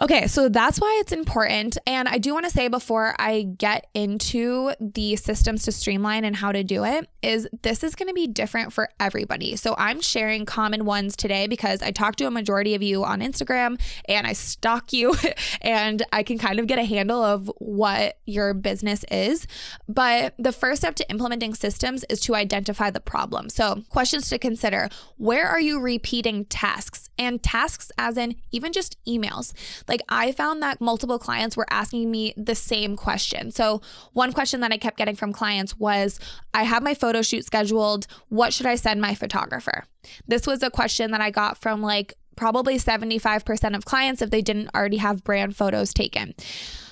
Okay, 0.00 0.26
so 0.26 0.48
that's 0.48 0.80
why 0.80 0.98
it's 1.00 1.12
important. 1.12 1.78
And 1.86 2.08
I 2.08 2.18
do 2.18 2.34
want 2.34 2.46
to 2.46 2.50
say 2.50 2.68
before 2.68 3.14
I 3.18 3.42
get 3.42 3.86
into 3.94 4.72
the 4.80 5.16
systems 5.16 5.64
to 5.64 5.72
streamline 5.72 6.24
and 6.24 6.34
how 6.34 6.52
to 6.52 6.64
do 6.64 6.84
it, 6.84 7.08
is 7.22 7.48
this 7.62 7.84
is 7.84 7.94
going 7.94 8.08
to 8.08 8.14
be 8.14 8.26
different 8.26 8.72
for 8.72 8.88
everybody. 8.98 9.56
So 9.56 9.74
I'm 9.78 10.00
sharing 10.00 10.46
common 10.46 10.84
ones 10.84 11.16
today 11.16 11.46
because 11.46 11.80
I 11.80 11.90
talked 11.90 12.18
to 12.18 12.26
a 12.26 12.30
majority 12.30 12.74
of 12.74 12.82
you 12.82 13.04
on 13.04 13.20
Instagram 13.20 13.80
and 14.08 14.26
I 14.26 14.32
stalk 14.32 14.92
you 14.92 15.14
and 15.62 16.02
I 16.12 16.22
can 16.22 16.38
kind 16.38 16.58
of 16.58 16.66
get 16.66 16.78
a 16.78 16.84
handle 16.84 17.22
of 17.22 17.50
what 17.58 18.18
your 18.26 18.52
business 18.52 19.04
is. 19.10 19.46
But 19.88 20.34
the 20.38 20.52
first 20.52 20.82
step 20.82 20.96
to 20.96 21.10
implementing 21.10 21.54
systems 21.54 22.04
is 22.10 22.20
to 22.20 22.34
identify 22.34 22.90
the 22.90 23.00
problem. 23.00 23.48
So, 23.48 23.82
questions 23.90 24.28
to 24.30 24.38
consider 24.38 24.88
where 25.16 25.46
are 25.46 25.60
you 25.60 25.80
repeating 25.80 26.44
tasks? 26.46 27.03
And 27.18 27.42
tasks, 27.42 27.90
as 27.98 28.16
in 28.16 28.36
even 28.50 28.72
just 28.72 28.96
emails. 29.06 29.52
Like 29.88 30.02
I 30.08 30.32
found 30.32 30.62
that 30.62 30.80
multiple 30.80 31.18
clients 31.18 31.56
were 31.56 31.66
asking 31.70 32.10
me 32.10 32.34
the 32.36 32.54
same 32.54 32.96
question. 32.96 33.50
So, 33.50 33.80
one 34.12 34.32
question 34.32 34.60
that 34.60 34.72
I 34.72 34.78
kept 34.78 34.96
getting 34.96 35.16
from 35.16 35.32
clients 35.32 35.78
was 35.78 36.18
I 36.52 36.64
have 36.64 36.82
my 36.82 36.94
photo 36.94 37.22
shoot 37.22 37.44
scheduled. 37.44 38.06
What 38.28 38.52
should 38.52 38.66
I 38.66 38.74
send 38.74 39.00
my 39.00 39.14
photographer? 39.14 39.84
This 40.26 40.46
was 40.46 40.62
a 40.62 40.70
question 40.70 41.10
that 41.12 41.20
I 41.20 41.30
got 41.30 41.58
from 41.58 41.82
like 41.82 42.14
probably 42.36 42.78
75% 42.78 43.76
of 43.76 43.84
clients 43.84 44.22
if 44.22 44.30
they 44.30 44.42
didn't 44.42 44.70
already 44.74 44.96
have 44.98 45.24
brand 45.24 45.56
photos 45.56 45.92
taken. 45.94 46.34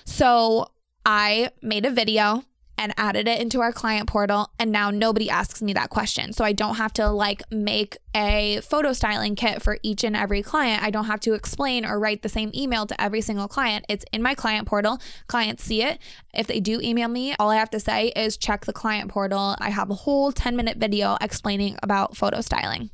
So 0.04 0.66
I 1.04 1.50
made 1.62 1.84
a 1.84 1.90
video 1.90 2.44
and 2.82 2.92
added 2.96 3.28
it 3.28 3.40
into 3.40 3.60
our 3.60 3.72
client 3.72 4.08
portal. 4.08 4.50
And 4.58 4.72
now 4.72 4.90
nobody 4.90 5.30
asks 5.30 5.62
me 5.62 5.72
that 5.74 5.88
question. 5.88 6.32
So 6.32 6.44
I 6.44 6.52
don't 6.52 6.74
have 6.74 6.92
to 6.94 7.08
like 7.10 7.42
make 7.52 7.96
a 8.12 8.60
photo 8.62 8.92
styling 8.92 9.36
kit 9.36 9.62
for 9.62 9.78
each 9.84 10.02
and 10.02 10.16
every 10.16 10.42
client. 10.42 10.82
I 10.82 10.90
don't 10.90 11.04
have 11.04 11.20
to 11.20 11.34
explain 11.34 11.86
or 11.86 12.00
write 12.00 12.22
the 12.22 12.28
same 12.28 12.50
email 12.54 12.84
to 12.86 13.00
every 13.00 13.20
single 13.20 13.46
client. 13.46 13.84
It's 13.88 14.04
in 14.12 14.20
my 14.20 14.34
client 14.34 14.66
portal. 14.66 14.98
Clients 15.28 15.62
see 15.62 15.84
it. 15.84 16.00
If 16.34 16.48
they 16.48 16.58
do 16.58 16.80
email 16.80 17.08
me, 17.08 17.36
all 17.38 17.50
I 17.50 17.56
have 17.56 17.70
to 17.70 17.80
say 17.80 18.08
is 18.08 18.36
check 18.36 18.64
the 18.64 18.72
client 18.72 19.10
portal. 19.10 19.54
I 19.60 19.70
have 19.70 19.88
a 19.88 19.94
whole 19.94 20.32
10 20.32 20.56
minute 20.56 20.78
video 20.78 21.16
explaining 21.20 21.76
about 21.84 22.16
photo 22.16 22.40
styling. 22.40 22.90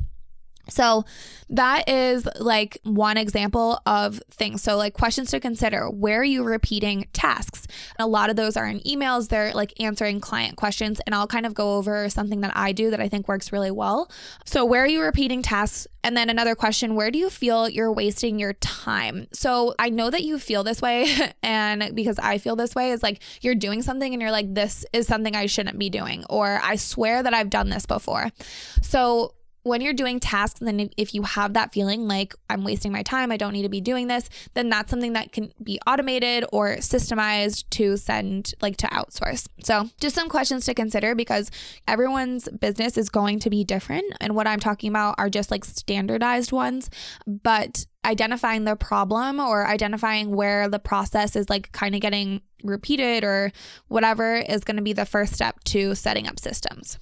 So 0.69 1.05
that 1.51 1.89
is 1.89 2.29
like 2.39 2.79
one 2.85 3.17
example 3.17 3.81
of 3.87 4.21
things. 4.31 4.63
So, 4.63 4.77
like 4.77 4.95
questions 4.95 5.31
to 5.31 5.41
consider 5.41 5.89
where 5.91 6.21
are 6.21 6.25
you 6.25 6.45
repeating 6.45 7.09
tasks? 7.13 7.67
a 7.99 8.07
lot 8.07 8.31
of 8.31 8.37
those 8.37 8.57
are 8.57 8.67
in 8.67 8.81
emails, 8.81 9.29
they're 9.29 9.53
like 9.53 9.73
answering 9.81 10.21
client 10.21 10.57
questions. 10.57 11.01
And 11.07 11.15
I'll 11.15 11.27
kind 11.27 11.47
of 11.47 11.55
go 11.55 11.77
over 11.77 12.09
something 12.09 12.41
that 12.43 12.53
I 12.55 12.73
do 12.73 12.91
that 12.91 13.01
I 13.01 13.09
think 13.09 13.29
works 13.29 13.53
really 13.53 13.71
well. 13.71 14.11
So, 14.45 14.65
where 14.65 14.83
are 14.83 14.89
you 14.89 15.03
repeating 15.03 15.43
tasks? 15.43 15.87
And 16.05 16.17
then 16.17 16.31
another 16.31 16.55
question 16.55 16.95
where 16.95 17.11
do 17.11 17.19
you 17.19 17.31
feel 17.31 17.69
you're 17.69 17.93
wasting 17.93 18.39
your 18.39 18.55
time? 18.55 19.27
So, 19.33 19.75
I 19.79 19.91
know 19.91 20.11
that 20.11 20.23
you 20.23 20.39
feel 20.39 20.65
this 20.65 20.83
way. 20.83 21.07
And 21.43 21.95
because 21.95 22.19
I 22.19 22.39
feel 22.39 22.57
this 22.57 22.75
way, 22.75 22.91
is 22.91 23.03
like 23.03 23.23
you're 23.41 23.55
doing 23.55 23.81
something 23.81 24.13
and 24.13 24.21
you're 24.21 24.31
like, 24.31 24.53
this 24.53 24.85
is 24.93 25.07
something 25.07 25.35
I 25.35 25.47
shouldn't 25.47 25.79
be 25.79 25.89
doing, 25.89 26.25
or 26.29 26.61
I 26.63 26.77
swear 26.77 27.23
that 27.23 27.33
I've 27.33 27.49
done 27.49 27.71
this 27.71 27.87
before. 27.87 28.31
So, 28.83 29.35
when 29.69 29.81
you're 29.81 29.93
doing 29.93 30.19
tasks, 30.19 30.61
and 30.61 30.93
if 30.97 31.15
you 31.15 31.23
have 31.23 31.55
that 31.55 31.73
feeling 31.73 32.09
like 32.09 32.35
I'm 32.51 32.65
wasting 32.65 32.91
my 32.91 33.03
time, 33.03 33.31
I 33.31 33.37
don't 33.37 33.53
need 33.53 33.63
to 33.63 33.69
be 33.69 33.81
doing 33.81 34.09
this, 34.09 34.29
then 34.55 34.69
that's 34.69 34.91
something 34.91 35.13
that 35.13 35.33
can 35.33 35.53
be 35.63 35.79
automated 35.87 36.45
or 36.53 36.77
systemized 36.77 37.65
to 37.71 37.97
send, 37.97 38.55
like 38.61 38.77
to 38.79 38.87
outsource. 38.89 39.47
So, 39.63 39.89
just 40.01 40.15
some 40.15 40.29
questions 40.29 40.65
to 40.67 40.75
consider 40.75 41.15
because 41.15 41.51
everyone's 41.87 42.49
business 42.49 42.97
is 42.97 43.09
going 43.09 43.39
to 43.41 43.51
be 43.51 43.65
different. 43.65 44.07
And 44.21 44.35
what 44.35 44.47
I'm 44.47 44.61
talking 44.61 44.91
about 44.91 45.15
are 45.19 45.31
just 45.31 45.51
like 45.51 45.65
standardized 45.65 46.53
ones. 46.53 46.91
But 47.27 47.87
identifying 48.05 48.65
the 48.65 48.77
problem 48.77 49.41
or 49.41 49.67
identifying 49.67 50.35
where 50.35 50.69
the 50.69 50.79
process 50.79 51.37
is 51.37 51.51
like 51.51 51.71
kind 51.73 51.95
of 51.95 52.01
getting 52.01 52.41
repeated 52.65 53.25
or 53.25 53.53
whatever 53.89 54.37
is 54.37 54.65
going 54.65 54.77
to 54.77 54.83
be 54.83 54.93
the 54.93 55.05
first 55.05 55.35
step 55.35 55.63
to 55.65 55.95
setting 55.95 56.27
up 56.27 56.39
systems. 56.39 56.99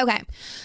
Okay. 0.00 0.22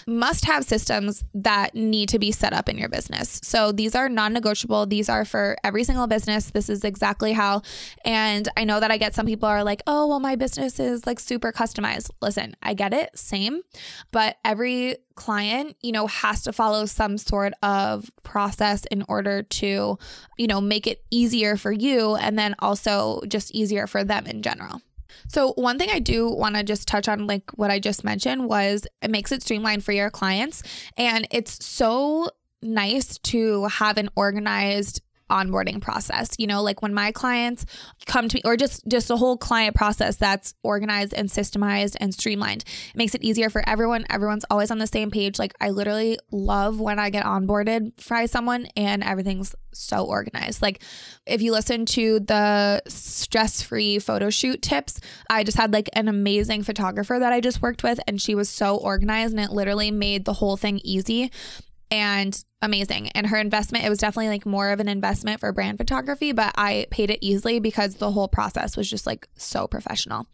Must 0.08 0.44
have 0.46 0.64
systems 0.64 1.24
that 1.34 1.74
need 1.74 2.08
to 2.08 2.18
be 2.18 2.32
set 2.32 2.52
up 2.52 2.68
in 2.68 2.76
your 2.76 2.88
business. 2.88 3.40
So 3.44 3.70
these 3.70 3.94
are 3.94 4.08
non 4.08 4.32
negotiable. 4.32 4.86
These 4.86 5.08
are 5.08 5.24
for 5.24 5.56
every 5.62 5.84
single 5.84 6.08
business. 6.08 6.50
This 6.50 6.68
is 6.68 6.82
exactly 6.82 7.32
how. 7.32 7.62
And 8.04 8.48
I 8.56 8.64
know 8.64 8.80
that 8.80 8.90
I 8.90 8.96
get 8.96 9.14
some 9.14 9.26
people 9.26 9.48
are 9.48 9.62
like, 9.62 9.82
oh, 9.86 10.08
well, 10.08 10.18
my 10.18 10.34
business 10.34 10.80
is 10.80 11.06
like 11.06 11.20
super 11.20 11.52
customized. 11.52 12.10
Listen, 12.20 12.56
I 12.60 12.74
get 12.74 12.92
it. 12.92 13.16
Same. 13.16 13.62
But 14.10 14.36
every 14.44 14.96
client, 15.14 15.76
you 15.80 15.92
know, 15.92 16.08
has 16.08 16.42
to 16.42 16.52
follow 16.52 16.86
some 16.86 17.16
sort 17.16 17.52
of 17.62 18.10
process 18.24 18.84
in 18.90 19.04
order 19.08 19.42
to, 19.42 19.96
you 20.38 20.46
know, 20.48 20.60
make 20.60 20.88
it 20.88 21.04
easier 21.10 21.56
for 21.56 21.70
you 21.70 22.16
and 22.16 22.36
then 22.36 22.56
also 22.58 23.20
just 23.28 23.54
easier 23.54 23.86
for 23.86 24.02
them 24.02 24.26
in 24.26 24.42
general. 24.42 24.80
So, 25.28 25.52
one 25.54 25.78
thing 25.78 25.90
I 25.90 25.98
do 25.98 26.28
want 26.28 26.56
to 26.56 26.62
just 26.62 26.88
touch 26.88 27.08
on, 27.08 27.26
like 27.26 27.50
what 27.52 27.70
I 27.70 27.78
just 27.78 28.04
mentioned, 28.04 28.48
was 28.48 28.86
it 29.02 29.10
makes 29.10 29.32
it 29.32 29.42
streamlined 29.42 29.84
for 29.84 29.92
your 29.92 30.10
clients. 30.10 30.62
And 30.96 31.26
it's 31.30 31.64
so 31.64 32.30
nice 32.62 33.18
to 33.18 33.64
have 33.66 33.96
an 33.96 34.10
organized 34.16 35.02
onboarding 35.30 35.80
process. 35.80 36.30
You 36.38 36.46
know 36.46 36.62
like 36.62 36.82
when 36.82 36.94
my 36.94 37.12
clients 37.12 37.66
come 38.06 38.28
to 38.28 38.36
me 38.36 38.42
or 38.44 38.56
just 38.56 38.86
just 38.88 39.10
a 39.10 39.16
whole 39.16 39.36
client 39.36 39.74
process 39.74 40.16
that's 40.16 40.54
organized 40.62 41.14
and 41.14 41.28
systemized 41.28 41.96
and 42.00 42.12
streamlined. 42.12 42.64
It 42.90 42.96
makes 42.96 43.14
it 43.14 43.22
easier 43.22 43.50
for 43.50 43.66
everyone. 43.68 44.04
Everyone's 44.10 44.44
always 44.50 44.70
on 44.70 44.78
the 44.78 44.86
same 44.86 45.10
page. 45.10 45.38
Like 45.38 45.54
i 45.60 45.70
literally 45.70 46.18
love 46.30 46.80
when 46.80 46.98
i 46.98 47.10
get 47.10 47.24
onboarded 47.24 47.92
by 48.08 48.26
someone 48.26 48.66
and 48.76 49.02
everything's 49.02 49.54
so 49.72 50.04
organized. 50.04 50.62
Like 50.62 50.82
if 51.26 51.40
you 51.40 51.52
listen 51.52 51.86
to 51.86 52.20
the 52.20 52.82
stress-free 52.88 53.98
photo 53.98 54.30
shoot 54.30 54.60
tips 54.62 55.00
i 55.28 55.44
just 55.44 55.56
had 55.56 55.72
like 55.72 55.88
an 55.92 56.08
amazing 56.08 56.62
photographer 56.62 57.18
that 57.18 57.32
i 57.32 57.40
just 57.40 57.62
worked 57.62 57.82
with 57.82 58.00
and 58.06 58.20
she 58.20 58.34
was 58.34 58.48
so 58.48 58.76
organized 58.76 59.32
and 59.32 59.40
it 59.40 59.52
literally 59.52 59.90
made 59.90 60.24
the 60.24 60.32
whole 60.34 60.56
thing 60.56 60.80
easy 60.82 61.30
and 61.90 62.42
amazing. 62.62 63.08
And 63.10 63.26
her 63.26 63.38
investment, 63.38 63.84
it 63.84 63.88
was 63.88 63.98
definitely 63.98 64.28
like 64.28 64.46
more 64.46 64.70
of 64.70 64.80
an 64.80 64.88
investment 64.88 65.40
for 65.40 65.52
brand 65.52 65.78
photography, 65.78 66.32
but 66.32 66.52
I 66.56 66.86
paid 66.90 67.10
it 67.10 67.18
easily 67.20 67.60
because 67.60 67.96
the 67.96 68.12
whole 68.12 68.28
process 68.28 68.76
was 68.76 68.88
just 68.88 69.06
like 69.06 69.28
so 69.36 69.66
professional. 69.66 70.26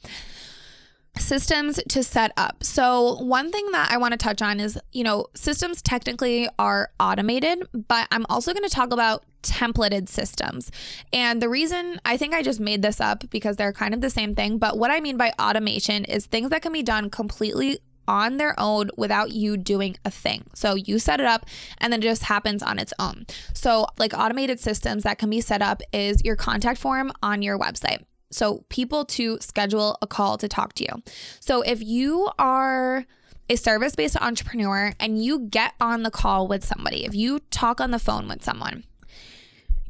Systems 1.18 1.80
to 1.88 2.02
set 2.02 2.32
up. 2.36 2.62
So, 2.62 3.16
one 3.22 3.50
thing 3.50 3.70
that 3.72 3.90
I 3.90 3.96
want 3.96 4.12
to 4.12 4.18
touch 4.18 4.42
on 4.42 4.60
is, 4.60 4.78
you 4.92 5.02
know, 5.02 5.28
systems 5.34 5.80
technically 5.80 6.46
are 6.58 6.90
automated, 7.00 7.66
but 7.72 8.06
I'm 8.10 8.26
also 8.28 8.52
going 8.52 8.68
to 8.68 8.74
talk 8.74 8.92
about 8.92 9.24
templated 9.42 10.10
systems. 10.10 10.70
And 11.14 11.40
the 11.40 11.48
reason 11.48 12.00
I 12.04 12.18
think 12.18 12.34
I 12.34 12.42
just 12.42 12.60
made 12.60 12.82
this 12.82 13.00
up 13.00 13.24
because 13.30 13.56
they're 13.56 13.72
kind 13.72 13.94
of 13.94 14.02
the 14.02 14.10
same 14.10 14.34
thing, 14.34 14.58
but 14.58 14.76
what 14.76 14.90
I 14.90 15.00
mean 15.00 15.16
by 15.16 15.32
automation 15.40 16.04
is 16.04 16.26
things 16.26 16.50
that 16.50 16.60
can 16.60 16.72
be 16.72 16.82
done 16.82 17.08
completely 17.08 17.78
on 18.08 18.36
their 18.36 18.58
own 18.58 18.90
without 18.96 19.32
you 19.32 19.56
doing 19.56 19.96
a 20.04 20.10
thing. 20.10 20.44
So 20.54 20.74
you 20.74 20.98
set 20.98 21.20
it 21.20 21.26
up 21.26 21.46
and 21.78 21.92
then 21.92 22.00
it 22.00 22.04
just 22.04 22.24
happens 22.24 22.62
on 22.62 22.78
its 22.78 22.92
own. 22.98 23.26
So, 23.54 23.86
like 23.98 24.14
automated 24.14 24.60
systems 24.60 25.02
that 25.04 25.18
can 25.18 25.30
be 25.30 25.40
set 25.40 25.62
up 25.62 25.82
is 25.92 26.22
your 26.24 26.36
contact 26.36 26.80
form 26.80 27.12
on 27.22 27.42
your 27.42 27.58
website. 27.58 28.04
So, 28.30 28.64
people 28.68 29.04
to 29.06 29.38
schedule 29.40 29.98
a 30.02 30.06
call 30.06 30.38
to 30.38 30.48
talk 30.48 30.74
to 30.74 30.84
you. 30.84 31.02
So, 31.40 31.62
if 31.62 31.82
you 31.82 32.30
are 32.38 33.06
a 33.48 33.56
service 33.56 33.94
based 33.94 34.16
entrepreneur 34.20 34.92
and 34.98 35.22
you 35.22 35.40
get 35.40 35.74
on 35.80 36.02
the 36.02 36.10
call 36.10 36.48
with 36.48 36.64
somebody, 36.64 37.04
if 37.04 37.14
you 37.14 37.40
talk 37.50 37.80
on 37.80 37.90
the 37.90 37.98
phone 37.98 38.28
with 38.28 38.42
someone, 38.42 38.84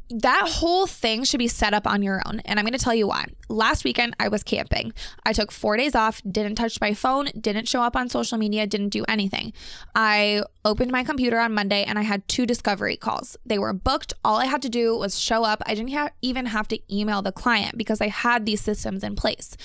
that 0.09 0.47
whole 0.47 0.87
thing 0.87 1.23
should 1.23 1.37
be 1.37 1.47
set 1.47 1.73
up 1.73 1.85
on 1.85 2.01
your 2.01 2.21
own. 2.25 2.39
And 2.45 2.59
I'm 2.59 2.65
going 2.65 2.77
to 2.77 2.83
tell 2.83 2.95
you 2.95 3.07
why. 3.07 3.25
Last 3.49 3.83
weekend, 3.83 4.15
I 4.19 4.27
was 4.29 4.43
camping. 4.43 4.93
I 5.25 5.33
took 5.33 5.51
four 5.51 5.77
days 5.77 5.95
off, 5.95 6.21
didn't 6.29 6.55
touch 6.55 6.79
my 6.79 6.93
phone, 6.93 7.27
didn't 7.39 7.67
show 7.67 7.81
up 7.81 7.95
on 7.95 8.09
social 8.09 8.37
media, 8.37 8.67
didn't 8.67 8.89
do 8.89 9.03
anything. 9.07 9.53
I 9.95 10.43
opened 10.63 10.91
my 10.91 11.03
computer 11.03 11.39
on 11.39 11.53
Monday 11.53 11.83
and 11.83 11.97
I 11.99 12.03
had 12.03 12.27
two 12.27 12.45
discovery 12.45 12.97
calls. 12.97 13.37
They 13.45 13.59
were 13.59 13.73
booked. 13.73 14.13
All 14.23 14.37
I 14.37 14.45
had 14.45 14.61
to 14.63 14.69
do 14.69 14.97
was 14.97 15.19
show 15.19 15.43
up. 15.43 15.61
I 15.65 15.75
didn't 15.75 15.93
ha- 15.93 16.09
even 16.21 16.47
have 16.47 16.67
to 16.69 16.79
email 16.93 17.21
the 17.21 17.31
client 17.31 17.77
because 17.77 18.01
I 18.01 18.07
had 18.07 18.45
these 18.45 18.61
systems 18.61 19.03
in 19.03 19.15
place. 19.15 19.55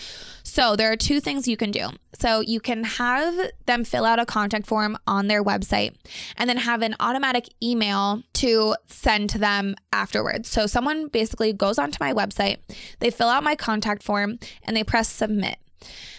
So 0.42 0.76
there 0.76 0.90
are 0.92 0.96
two 0.96 1.20
things 1.20 1.49
you 1.49 1.56
can 1.56 1.70
do. 1.70 1.88
So 2.18 2.40
you 2.40 2.61
can 2.61 2.84
have 2.84 3.34
them 3.66 3.84
fill 3.84 4.04
out 4.04 4.18
a 4.18 4.26
contact 4.26 4.66
form 4.66 4.96
on 5.06 5.26
their 5.26 5.42
website 5.42 5.94
and 6.37 6.49
then 6.49 6.58
have 6.58 6.82
an 6.82 6.94
automatic 7.00 7.49
email 7.62 8.22
to 8.34 8.76
send 8.87 9.30
to 9.30 9.38
them 9.38 9.75
afterwards. 9.92 10.49
So 10.49 10.66
someone 10.66 11.08
basically 11.08 11.52
goes 11.52 11.78
onto 11.78 11.99
my 12.00 12.12
website, 12.12 12.58
they 13.00 13.11
fill 13.11 13.28
out 13.28 13.42
my 13.42 13.56
contact 13.56 14.02
form, 14.02 14.38
and 14.64 14.76
they 14.76 14.84
press 14.84 15.08
submit. 15.08 15.58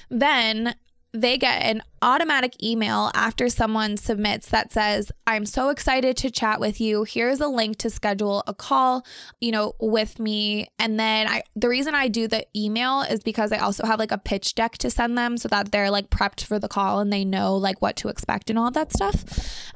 Then 0.09 0.75
they 1.13 1.37
get 1.37 1.61
an 1.61 1.83
automatic 2.01 2.61
email 2.61 3.11
after 3.13 3.47
someone 3.47 3.97
submits 3.97 4.49
that 4.49 4.73
says, 4.73 5.11
I'm 5.27 5.45
so 5.45 5.69
excited 5.69 6.17
to 6.17 6.31
chat 6.31 6.59
with 6.59 6.81
you. 6.81 7.03
Here's 7.03 7.39
a 7.39 7.47
link 7.47 7.77
to 7.77 7.89
schedule 7.91 8.43
a 8.47 8.53
call, 8.53 9.05
you 9.39 9.51
know, 9.51 9.73
with 9.79 10.19
me. 10.19 10.67
And 10.79 10.99
then 10.99 11.27
I 11.27 11.43
the 11.55 11.69
reason 11.69 11.93
I 11.93 12.07
do 12.07 12.27
the 12.27 12.45
email 12.55 13.01
is 13.01 13.19
because 13.19 13.51
I 13.51 13.57
also 13.59 13.85
have 13.85 13.99
like 13.99 14.11
a 14.11 14.17
pitch 14.17 14.55
deck 14.55 14.77
to 14.79 14.89
send 14.89 15.17
them 15.17 15.37
so 15.37 15.47
that 15.49 15.71
they're 15.71 15.91
like 15.91 16.09
prepped 16.09 16.43
for 16.43 16.57
the 16.57 16.67
call 16.67 16.99
and 16.99 17.13
they 17.13 17.23
know 17.23 17.55
like 17.55 17.81
what 17.81 17.95
to 17.97 18.09
expect 18.09 18.49
and 18.49 18.57
all 18.57 18.71
that 18.71 18.91
stuff. 18.91 19.23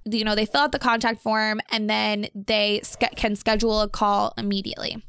You 0.06 0.24
know, 0.24 0.34
they 0.34 0.46
fill 0.46 0.62
out 0.62 0.72
the 0.72 0.79
contact 0.79 1.22
form 1.22 1.62
and 1.72 1.88
then 1.88 2.27
they 2.34 2.82
ske- 2.84 3.15
can 3.15 3.36
schedule 3.36 3.82
a 3.82 3.89
call 3.89 4.34
immediately. 4.38 5.03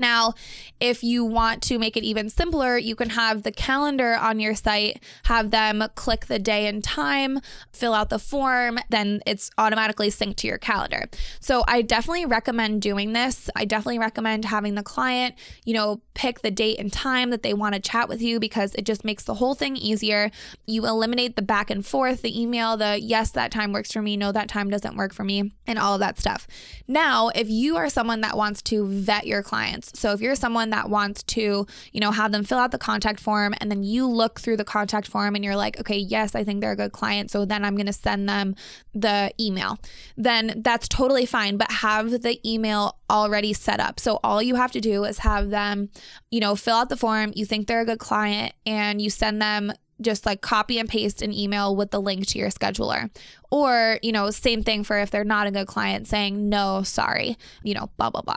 Now, 0.00 0.34
if 0.80 1.04
you 1.04 1.24
want 1.24 1.62
to 1.64 1.78
make 1.78 1.96
it 1.96 2.04
even 2.04 2.30
simpler, 2.30 2.78
you 2.78 2.96
can 2.96 3.10
have 3.10 3.42
the 3.42 3.52
calendar 3.52 4.14
on 4.14 4.40
your 4.40 4.54
site, 4.54 5.02
have 5.24 5.50
them 5.50 5.84
click 5.94 6.26
the 6.26 6.38
day 6.38 6.66
and 6.66 6.82
time, 6.82 7.40
fill 7.72 7.92
out 7.92 8.08
the 8.08 8.18
form, 8.18 8.78
then 8.88 9.20
it's 9.26 9.50
automatically 9.58 10.08
synced 10.08 10.36
to 10.36 10.46
your 10.46 10.58
calendar. 10.58 11.08
So 11.40 11.64
I 11.68 11.82
definitely 11.82 12.26
recommend 12.26 12.80
doing 12.82 13.12
this. 13.12 13.50
I 13.54 13.66
definitely 13.66 13.98
recommend 13.98 14.46
having 14.46 14.74
the 14.74 14.82
client, 14.82 15.34
you 15.64 15.74
know, 15.74 16.00
pick 16.14 16.40
the 16.40 16.50
date 16.50 16.78
and 16.78 16.92
time 16.92 17.30
that 17.30 17.42
they 17.42 17.54
want 17.54 17.74
to 17.74 17.80
chat 17.80 18.08
with 18.08 18.22
you 18.22 18.40
because 18.40 18.74
it 18.74 18.86
just 18.86 19.04
makes 19.04 19.24
the 19.24 19.34
whole 19.34 19.54
thing 19.54 19.76
easier. 19.76 20.30
You 20.66 20.86
eliminate 20.86 21.36
the 21.36 21.42
back 21.42 21.70
and 21.70 21.84
forth, 21.84 22.22
the 22.22 22.40
email, 22.40 22.76
the 22.76 22.98
yes, 23.00 23.30
that 23.32 23.50
time 23.50 23.72
works 23.72 23.92
for 23.92 24.00
me, 24.00 24.16
no, 24.16 24.32
that 24.32 24.48
time 24.48 24.70
doesn't 24.70 24.96
work 24.96 25.12
for 25.12 25.24
me, 25.24 25.52
and 25.66 25.78
all 25.78 25.94
of 25.94 26.00
that 26.00 26.18
stuff. 26.18 26.46
Now, 26.88 27.28
if 27.28 27.50
you 27.50 27.76
are 27.76 27.90
someone 27.90 28.22
that 28.22 28.36
wants 28.36 28.62
to 28.62 28.86
vet 28.86 29.26
your 29.26 29.42
clients, 29.42 29.89
So 29.94 30.12
if 30.12 30.20
you're 30.20 30.34
someone 30.34 30.70
that 30.70 30.88
wants 30.88 31.22
to, 31.24 31.66
you 31.92 32.00
know, 32.00 32.10
have 32.10 32.32
them 32.32 32.44
fill 32.44 32.58
out 32.58 32.70
the 32.70 32.78
contact 32.78 33.20
form 33.20 33.54
and 33.60 33.70
then 33.70 33.82
you 33.82 34.06
look 34.06 34.40
through 34.40 34.56
the 34.56 34.64
contact 34.64 35.06
form 35.06 35.34
and 35.34 35.44
you're 35.44 35.56
like, 35.56 35.78
okay, 35.80 35.98
yes, 35.98 36.34
I 36.34 36.44
think 36.44 36.60
they're 36.60 36.72
a 36.72 36.76
good 36.76 36.92
client. 36.92 37.30
So 37.30 37.44
then 37.44 37.64
I'm 37.64 37.76
going 37.76 37.86
to 37.86 37.92
send 37.92 38.28
them 38.28 38.54
the 38.94 39.32
email. 39.40 39.78
Then 40.16 40.62
that's 40.64 40.88
totally 40.88 41.26
fine, 41.26 41.56
but 41.56 41.70
have 41.70 42.22
the 42.22 42.40
email 42.48 42.98
already 43.08 43.52
set 43.52 43.80
up. 43.80 44.00
So 44.00 44.20
all 44.22 44.42
you 44.42 44.54
have 44.54 44.72
to 44.72 44.80
do 44.80 45.04
is 45.04 45.18
have 45.18 45.50
them, 45.50 45.90
you 46.30 46.40
know, 46.40 46.56
fill 46.56 46.76
out 46.76 46.88
the 46.88 46.96
form. 46.96 47.32
You 47.34 47.44
think 47.44 47.66
they're 47.66 47.82
a 47.82 47.86
good 47.86 47.98
client 47.98 48.54
and 48.66 49.00
you 49.00 49.10
send 49.10 49.42
them 49.42 49.72
just 50.00 50.24
like 50.24 50.40
copy 50.40 50.78
and 50.78 50.88
paste 50.88 51.22
an 51.22 51.32
email 51.32 51.76
with 51.76 51.90
the 51.90 52.00
link 52.00 52.26
to 52.28 52.38
your 52.38 52.48
scheduler. 52.48 53.10
Or, 53.50 53.98
you 54.02 54.12
know, 54.12 54.30
same 54.30 54.62
thing 54.62 54.84
for 54.84 54.98
if 54.98 55.10
they're 55.10 55.24
not 55.24 55.46
a 55.46 55.50
good 55.50 55.66
client 55.66 56.08
saying, 56.08 56.48
no, 56.48 56.82
sorry, 56.82 57.36
you 57.62 57.74
know, 57.74 57.90
blah, 57.96 58.10
blah, 58.10 58.22
blah. 58.22 58.36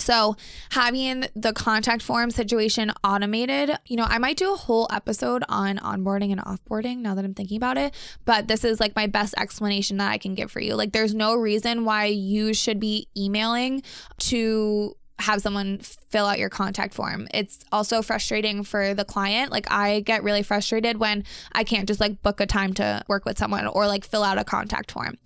So, 0.00 0.36
having 0.70 1.26
the 1.34 1.52
contact 1.52 2.02
form 2.02 2.30
situation 2.30 2.92
automated, 3.04 3.72
you 3.86 3.96
know, 3.96 4.06
I 4.08 4.18
might 4.18 4.36
do 4.36 4.52
a 4.52 4.56
whole 4.56 4.88
episode 4.90 5.44
on 5.48 5.78
onboarding 5.78 6.32
and 6.32 6.40
offboarding 6.40 6.98
now 6.98 7.14
that 7.14 7.24
I'm 7.24 7.34
thinking 7.34 7.56
about 7.56 7.78
it, 7.78 7.94
but 8.24 8.48
this 8.48 8.64
is 8.64 8.80
like 8.80 8.96
my 8.96 9.06
best 9.06 9.34
explanation 9.36 9.98
that 9.98 10.10
I 10.10 10.18
can 10.18 10.34
give 10.34 10.50
for 10.50 10.60
you. 10.60 10.74
Like, 10.74 10.92
there's 10.92 11.14
no 11.14 11.34
reason 11.34 11.84
why 11.84 12.06
you 12.06 12.54
should 12.54 12.80
be 12.80 13.08
emailing 13.16 13.82
to 14.18 14.96
have 15.20 15.42
someone 15.42 15.78
fill 15.78 16.26
out 16.26 16.38
your 16.38 16.48
contact 16.48 16.94
form. 16.94 17.28
It's 17.32 17.60
also 17.70 18.02
frustrating 18.02 18.64
for 18.64 18.94
the 18.94 19.04
client. 19.04 19.52
Like 19.52 19.70
I 19.70 20.00
get 20.00 20.22
really 20.22 20.42
frustrated 20.42 20.98
when 20.98 21.24
I 21.52 21.64
can't 21.64 21.86
just 21.86 22.00
like 22.00 22.22
book 22.22 22.40
a 22.40 22.46
time 22.46 22.72
to 22.74 23.02
work 23.06 23.24
with 23.24 23.38
someone 23.38 23.66
or 23.66 23.86
like 23.86 24.04
fill 24.04 24.24
out 24.24 24.38
a 24.38 24.44
contact 24.44 24.90
form. 24.90 25.18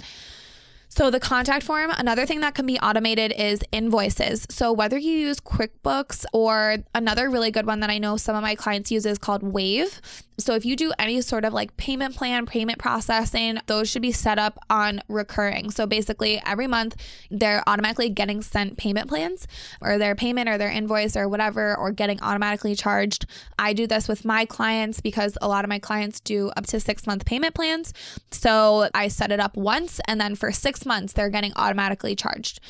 So, 0.96 1.10
the 1.10 1.18
contact 1.18 1.64
form, 1.64 1.90
another 1.90 2.24
thing 2.24 2.38
that 2.42 2.54
can 2.54 2.66
be 2.66 2.78
automated 2.78 3.32
is 3.36 3.64
invoices. 3.72 4.46
So, 4.48 4.72
whether 4.72 4.96
you 4.96 5.10
use 5.10 5.40
QuickBooks 5.40 6.24
or 6.32 6.76
another 6.94 7.28
really 7.28 7.50
good 7.50 7.66
one 7.66 7.80
that 7.80 7.90
I 7.90 7.98
know 7.98 8.16
some 8.16 8.36
of 8.36 8.42
my 8.42 8.54
clients 8.54 8.92
use 8.92 9.04
is 9.04 9.18
called 9.18 9.42
Wave. 9.42 10.00
So, 10.38 10.54
if 10.54 10.64
you 10.64 10.76
do 10.76 10.92
any 10.96 11.20
sort 11.20 11.44
of 11.44 11.52
like 11.52 11.76
payment 11.76 12.14
plan, 12.14 12.46
payment 12.46 12.78
processing, 12.78 13.58
those 13.66 13.90
should 13.90 14.02
be 14.02 14.12
set 14.12 14.38
up 14.38 14.58
on 14.70 15.00
recurring. 15.08 15.72
So, 15.72 15.84
basically, 15.84 16.40
every 16.46 16.68
month 16.68 16.94
they're 17.28 17.64
automatically 17.66 18.08
getting 18.08 18.40
sent 18.40 18.76
payment 18.76 19.08
plans 19.08 19.48
or 19.80 19.98
their 19.98 20.14
payment 20.14 20.48
or 20.48 20.58
their 20.58 20.70
invoice 20.70 21.16
or 21.16 21.28
whatever, 21.28 21.76
or 21.76 21.90
getting 21.90 22.20
automatically 22.22 22.76
charged. 22.76 23.26
I 23.58 23.72
do 23.72 23.88
this 23.88 24.06
with 24.06 24.24
my 24.24 24.44
clients 24.44 25.00
because 25.00 25.36
a 25.42 25.48
lot 25.48 25.64
of 25.64 25.68
my 25.68 25.80
clients 25.80 26.20
do 26.20 26.50
up 26.56 26.66
to 26.66 26.78
six 26.78 27.04
month 27.04 27.24
payment 27.24 27.56
plans. 27.56 27.92
So, 28.30 28.90
I 28.94 29.08
set 29.08 29.32
it 29.32 29.40
up 29.40 29.56
once 29.56 30.00
and 30.06 30.20
then 30.20 30.36
for 30.36 30.52
six 30.52 30.83
months, 30.86 31.12
they're 31.12 31.30
getting 31.30 31.52
automatically 31.56 32.14
charged. 32.14 32.60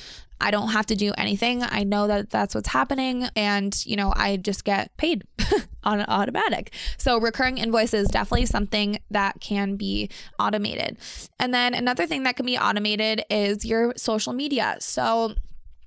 I 0.41 0.51
don't 0.51 0.69
have 0.69 0.87
to 0.87 0.97
do 0.97 1.13
anything. 1.17 1.63
I 1.63 1.85
know 1.85 2.07
that 2.07 2.31
that's 2.31 2.55
what's 2.55 2.69
happening. 2.69 3.29
And, 3.37 3.75
you 3.87 3.97
know, 3.97 4.13
I 4.15 4.37
just 4.37 4.65
get 4.65 4.95
paid 4.97 5.25
on 5.85 6.03
automatic. 6.03 6.73
So 6.99 7.19
recurring 7.19 7.59
invoice 7.59 7.95
is 7.95 8.09
definitely 8.09 8.47
something 8.47 8.99
that 9.11 9.41
can 9.41 9.77
be 9.77 10.11
automated. 10.39 10.99
And 11.39 11.55
then 11.55 11.73
another 11.75 12.07
thing 12.07 12.25
that 12.25 12.37
can 12.37 12.47
be 12.47 12.59
automated 12.59 13.25
is 13.31 13.65
your 13.65 13.95
social 13.97 14.33
media. 14.33 14.77
So 14.81 15.35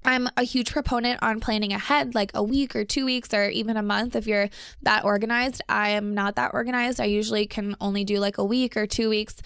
I'm 0.06 0.30
a 0.38 0.44
huge 0.44 0.72
proponent 0.72 1.22
on 1.22 1.42
planning 1.42 1.74
ahead, 1.74 2.16
like 2.16 2.32
a 2.34 2.42
week 2.42 2.76
or 2.76 2.86
two 2.86 3.06
weeks 3.06 3.34
or 3.34 3.50
even 3.50 3.76
a 3.76 3.84
month 3.84 4.16
if 4.16 4.26
you're 4.26 4.50
that 4.84 5.04
organized. 5.04 5.62
I 5.68 5.90
am 5.90 6.14
not 6.14 6.36
that 6.38 6.52
organized. 6.54 7.02
I 7.02 7.06
usually 7.06 7.46
can 7.46 7.76
only 7.82 8.06
do 8.06 8.20
like 8.20 8.38
a 8.38 8.46
week 8.46 8.78
or 8.78 8.88
two 8.88 9.10
weeks 9.10 9.42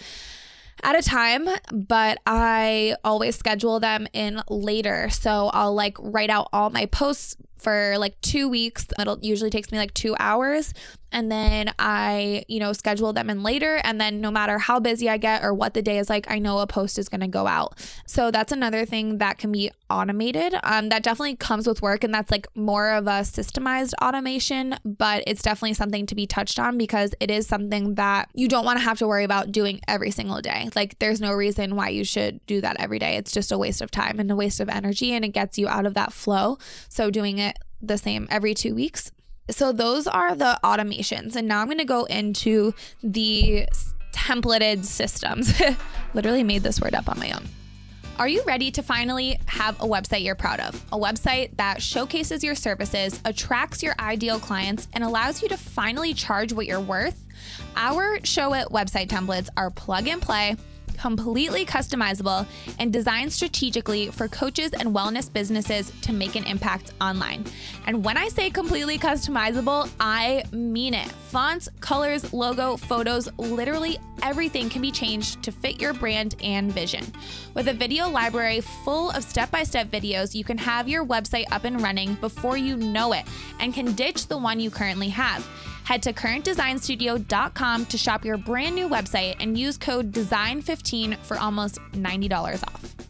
at 0.82 0.98
a 0.98 1.02
time, 1.02 1.48
but 1.72 2.18
I 2.26 2.96
always 3.04 3.36
schedule 3.36 3.80
them 3.80 4.06
in 4.12 4.42
later. 4.48 5.10
So 5.10 5.50
I'll 5.52 5.74
like 5.74 5.96
write 6.00 6.30
out 6.30 6.48
all 6.52 6.70
my 6.70 6.86
posts 6.86 7.36
for 7.62 7.94
like 7.98 8.20
two 8.20 8.48
weeks. 8.48 8.86
It'll 8.98 9.18
usually 9.20 9.50
takes 9.50 9.70
me 9.72 9.78
like 9.78 9.94
two 9.94 10.14
hours 10.18 10.74
and 11.12 11.30
then 11.30 11.72
I, 11.78 12.44
you 12.48 12.58
know, 12.58 12.72
schedule 12.72 13.12
them 13.12 13.30
in 13.30 13.42
later. 13.42 13.80
And 13.84 14.00
then 14.00 14.20
no 14.20 14.30
matter 14.30 14.58
how 14.58 14.80
busy 14.80 15.08
I 15.08 15.18
get 15.18 15.44
or 15.44 15.52
what 15.54 15.74
the 15.74 15.82
day 15.82 15.98
is 15.98 16.08
like, 16.08 16.28
I 16.30 16.38
know 16.38 16.58
a 16.58 16.66
post 16.66 16.98
is 16.98 17.08
going 17.08 17.20
to 17.20 17.28
go 17.28 17.46
out. 17.46 17.78
So 18.06 18.30
that's 18.30 18.50
another 18.50 18.86
thing 18.86 19.18
that 19.18 19.38
can 19.38 19.52
be 19.52 19.70
automated. 19.90 20.54
Um, 20.64 20.88
that 20.88 21.02
definitely 21.02 21.36
comes 21.36 21.66
with 21.66 21.82
work, 21.82 22.02
and 22.02 22.14
that's 22.14 22.30
like 22.30 22.46
more 22.56 22.92
of 22.92 23.06
a 23.06 23.20
systemized 23.20 23.92
automation, 24.02 24.76
but 24.84 25.22
it's 25.26 25.42
definitely 25.42 25.74
something 25.74 26.06
to 26.06 26.14
be 26.14 26.26
touched 26.26 26.58
on 26.58 26.78
because 26.78 27.14
it 27.20 27.30
is 27.30 27.46
something 27.46 27.94
that 27.96 28.30
you 28.34 28.48
don't 28.48 28.64
want 28.64 28.78
to 28.78 28.84
have 28.84 28.98
to 28.98 29.06
worry 29.06 29.24
about 29.24 29.52
doing 29.52 29.80
every 29.86 30.10
single 30.10 30.40
day. 30.40 30.70
Like, 30.74 30.98
there's 30.98 31.20
no 31.20 31.32
reason 31.32 31.76
why 31.76 31.90
you 31.90 32.04
should 32.04 32.44
do 32.46 32.62
that 32.62 32.76
every 32.78 32.98
day. 32.98 33.16
It's 33.16 33.32
just 33.32 33.52
a 33.52 33.58
waste 33.58 33.82
of 33.82 33.90
time 33.90 34.18
and 34.18 34.30
a 34.30 34.36
waste 34.36 34.60
of 34.60 34.70
energy, 34.70 35.12
and 35.12 35.24
it 35.24 35.28
gets 35.28 35.58
you 35.58 35.68
out 35.68 35.84
of 35.84 35.94
that 35.94 36.12
flow. 36.12 36.58
So, 36.88 37.10
doing 37.10 37.38
it 37.38 37.51
the 37.82 37.98
same 37.98 38.26
every 38.30 38.54
two 38.54 38.74
weeks 38.74 39.10
so 39.50 39.72
those 39.72 40.06
are 40.06 40.34
the 40.34 40.58
automations. 40.64 41.36
And 41.36 41.48
now 41.48 41.60
I'm 41.60 41.66
going 41.66 41.78
to 41.78 41.84
go 41.84 42.04
into 42.04 42.74
the 43.02 43.66
templated 44.12 44.84
systems. 44.84 45.60
Literally 46.14 46.42
made 46.42 46.62
this 46.62 46.80
word 46.80 46.94
up 46.94 47.08
on 47.08 47.18
my 47.18 47.32
own. 47.32 47.48
Are 48.18 48.28
you 48.28 48.42
ready 48.44 48.70
to 48.72 48.82
finally 48.82 49.38
have 49.46 49.80
a 49.80 49.86
website 49.86 50.22
you're 50.22 50.34
proud 50.34 50.60
of? 50.60 50.74
A 50.92 50.98
website 50.98 51.56
that 51.56 51.82
showcases 51.82 52.44
your 52.44 52.54
services, 52.54 53.18
attracts 53.24 53.82
your 53.82 53.94
ideal 53.98 54.38
clients, 54.38 54.86
and 54.92 55.02
allows 55.02 55.42
you 55.42 55.48
to 55.48 55.56
finally 55.56 56.12
charge 56.12 56.52
what 56.52 56.66
you're 56.66 56.78
worth? 56.78 57.24
Our 57.74 58.18
Showit 58.18 58.70
website 58.70 59.08
templates 59.08 59.48
are 59.56 59.70
plug 59.70 60.08
and 60.08 60.20
play 60.20 60.56
completely 60.98 61.64
customizable, 61.64 62.46
and 62.78 62.92
designed 62.92 63.32
strategically 63.32 64.08
for 64.08 64.28
coaches 64.28 64.72
and 64.72 64.94
wellness 64.94 65.32
businesses 65.32 65.92
to 66.02 66.12
make 66.12 66.36
an 66.36 66.44
impact 66.44 66.92
online. 67.00 67.44
And 67.86 68.04
when 68.04 68.16
I 68.16 68.28
say 68.28 68.50
completely 68.50 68.98
customizable, 68.98 69.90
I 70.00 70.44
mean 70.52 70.94
it. 70.94 71.08
Fonts, 71.08 71.68
colors, 71.80 72.32
logo, 72.32 72.76
photos, 72.76 73.28
literally 73.38 73.98
everything 74.22 74.68
can 74.68 74.80
be 74.80 74.90
changed 74.90 75.42
to 75.42 75.50
fit 75.50 75.80
your 75.80 75.92
brand 75.92 76.36
and 76.42 76.72
vision. 76.72 77.04
With 77.54 77.68
a 77.68 77.72
video 77.72 78.08
library 78.08 78.60
full 78.60 79.10
of 79.10 79.24
step 79.24 79.50
by 79.50 79.64
step 79.64 79.90
videos, 79.90 80.34
you 80.34 80.44
can 80.44 80.58
have 80.58 80.88
your 80.88 81.04
website 81.04 81.50
up 81.50 81.64
and 81.64 81.80
running 81.80 82.14
before 82.14 82.56
you 82.56 82.76
know 82.76 83.12
it 83.12 83.24
and 83.60 83.74
can 83.74 83.92
ditch 83.94 84.28
the 84.28 84.38
one 84.38 84.60
you 84.60 84.70
currently 84.70 85.08
have. 85.08 85.46
Head 85.84 86.02
to 86.02 86.12
currentdesignstudio.com 86.12 87.86
to 87.86 87.98
shop 87.98 88.24
your 88.24 88.36
brand 88.38 88.74
new 88.74 88.88
website 88.88 89.36
and 89.40 89.58
use 89.58 89.76
code 89.76 90.12
DESIGN15 90.12 91.18
for 91.18 91.38
almost 91.38 91.78
$90 91.92 92.62
off 92.64 93.01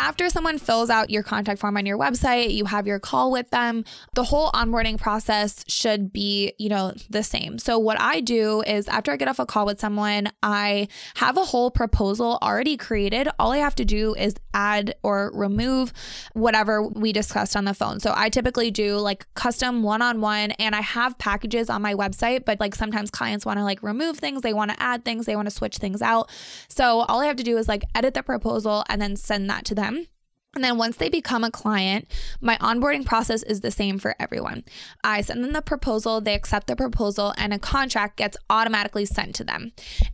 after 0.00 0.30
someone 0.30 0.56
fills 0.56 0.88
out 0.88 1.10
your 1.10 1.22
contact 1.22 1.60
form 1.60 1.76
on 1.76 1.84
your 1.84 1.98
website, 1.98 2.54
you 2.54 2.64
have 2.64 2.86
your 2.86 2.98
call 2.98 3.30
with 3.30 3.50
them, 3.50 3.84
the 4.14 4.24
whole 4.24 4.50
onboarding 4.52 4.98
process 4.98 5.62
should 5.68 6.10
be, 6.10 6.54
you 6.58 6.70
know, 6.70 6.94
the 7.10 7.22
same. 7.22 7.58
So 7.58 7.78
what 7.78 8.00
I 8.00 8.20
do 8.20 8.62
is 8.62 8.88
after 8.88 9.12
I 9.12 9.16
get 9.16 9.28
off 9.28 9.38
a 9.38 9.44
call 9.44 9.66
with 9.66 9.78
someone, 9.78 10.32
I 10.42 10.88
have 11.16 11.36
a 11.36 11.44
whole 11.44 11.70
proposal 11.70 12.38
already 12.40 12.78
created. 12.78 13.28
All 13.38 13.52
I 13.52 13.58
have 13.58 13.74
to 13.74 13.84
do 13.84 14.14
is 14.14 14.34
add 14.54 14.94
or 15.02 15.32
remove 15.34 15.92
whatever 16.32 16.82
we 16.82 17.12
discussed 17.12 17.54
on 17.54 17.66
the 17.66 17.74
phone. 17.74 18.00
So 18.00 18.14
I 18.16 18.30
typically 18.30 18.70
do 18.70 18.96
like 18.96 19.26
custom 19.34 19.82
one-on-one 19.82 20.52
and 20.52 20.74
I 20.74 20.80
have 20.80 21.18
packages 21.18 21.68
on 21.68 21.82
my 21.82 21.94
website, 21.94 22.46
but 22.46 22.58
like 22.58 22.74
sometimes 22.74 23.10
clients 23.10 23.44
want 23.44 23.58
to 23.58 23.64
like 23.64 23.82
remove 23.82 24.16
things, 24.16 24.40
they 24.40 24.54
want 24.54 24.70
to 24.70 24.82
add 24.82 25.04
things, 25.04 25.26
they 25.26 25.36
want 25.36 25.46
to 25.46 25.54
switch 25.54 25.76
things 25.76 26.00
out. 26.00 26.30
So 26.68 27.00
all 27.00 27.20
I 27.20 27.26
have 27.26 27.36
to 27.36 27.44
do 27.44 27.58
is 27.58 27.68
like 27.68 27.84
edit 27.94 28.14
the 28.14 28.22
proposal 28.22 28.82
and 28.88 29.02
then 29.02 29.14
send 29.14 29.50
that 29.50 29.66
to 29.66 29.74
them 29.74 29.89
them 29.90 30.06
and 30.54 30.64
then 30.64 30.78
once 30.78 30.96
they 30.96 31.08
become 31.08 31.44
a 31.44 31.50
client, 31.50 32.10
my 32.40 32.56
onboarding 32.56 33.06
process 33.06 33.44
is 33.44 33.60
the 33.60 33.70
same 33.70 34.00
for 34.00 34.16
everyone. 34.18 34.64
I 35.04 35.20
send 35.20 35.44
them 35.44 35.52
the 35.52 35.62
proposal, 35.62 36.20
they 36.20 36.34
accept 36.34 36.66
the 36.66 36.74
proposal, 36.74 37.32
and 37.38 37.54
a 37.54 37.58
contract 37.58 38.16
gets 38.16 38.36
automatically 38.50 39.04
sent 39.04 39.36
to 39.36 39.44
them. 39.44 39.70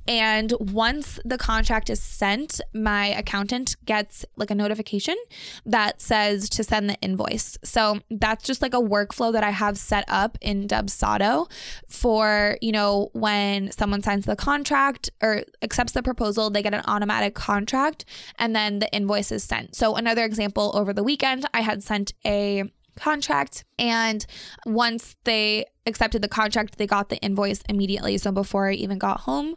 And 0.06 0.52
once 0.60 1.18
the 1.24 1.38
contract 1.38 1.88
is 1.88 2.02
sent, 2.02 2.60
my 2.74 3.06
accountant 3.06 3.76
gets 3.86 4.26
like 4.36 4.50
a 4.50 4.54
notification 4.54 5.16
that 5.64 6.02
says 6.02 6.50
to 6.50 6.62
send 6.62 6.90
the 6.90 6.96
invoice. 7.00 7.56
So 7.64 8.00
that's 8.10 8.44
just 8.44 8.60
like 8.60 8.74
a 8.74 8.80
workflow 8.80 9.32
that 9.32 9.42
I 9.42 9.50
have 9.50 9.78
set 9.78 10.04
up 10.06 10.36
in 10.42 10.68
Dubsado 10.68 11.50
for, 11.88 12.58
you 12.60 12.72
know, 12.72 13.08
when 13.14 13.72
someone 13.72 14.02
signs 14.02 14.26
the 14.26 14.36
contract 14.36 15.08
or 15.22 15.44
accepts 15.62 15.92
the 15.92 16.02
proposal, 16.02 16.50
they 16.50 16.62
get 16.62 16.74
an 16.74 16.82
automatic 16.86 17.34
contract 17.34 18.04
and 18.38 18.54
then 18.54 18.80
the 18.80 18.92
invoice 18.92 19.32
is 19.32 19.42
sent. 19.42 19.74
So 19.74 19.94
another 19.94 20.25
example, 20.26 20.72
over 20.74 20.92
the 20.92 21.02
weekend, 21.02 21.46
I 21.54 21.62
had 21.62 21.82
sent 21.82 22.12
a 22.26 22.64
contract 22.96 23.64
and 23.78 24.26
once 24.64 25.16
they 25.24 25.66
accepted 25.86 26.22
the 26.22 26.28
contract, 26.28 26.78
they 26.78 26.86
got 26.86 27.08
the 27.08 27.18
invoice 27.18 27.62
immediately. 27.68 28.18
So 28.18 28.32
before 28.32 28.68
I 28.68 28.74
even 28.74 28.98
got 28.98 29.20
home, 29.20 29.56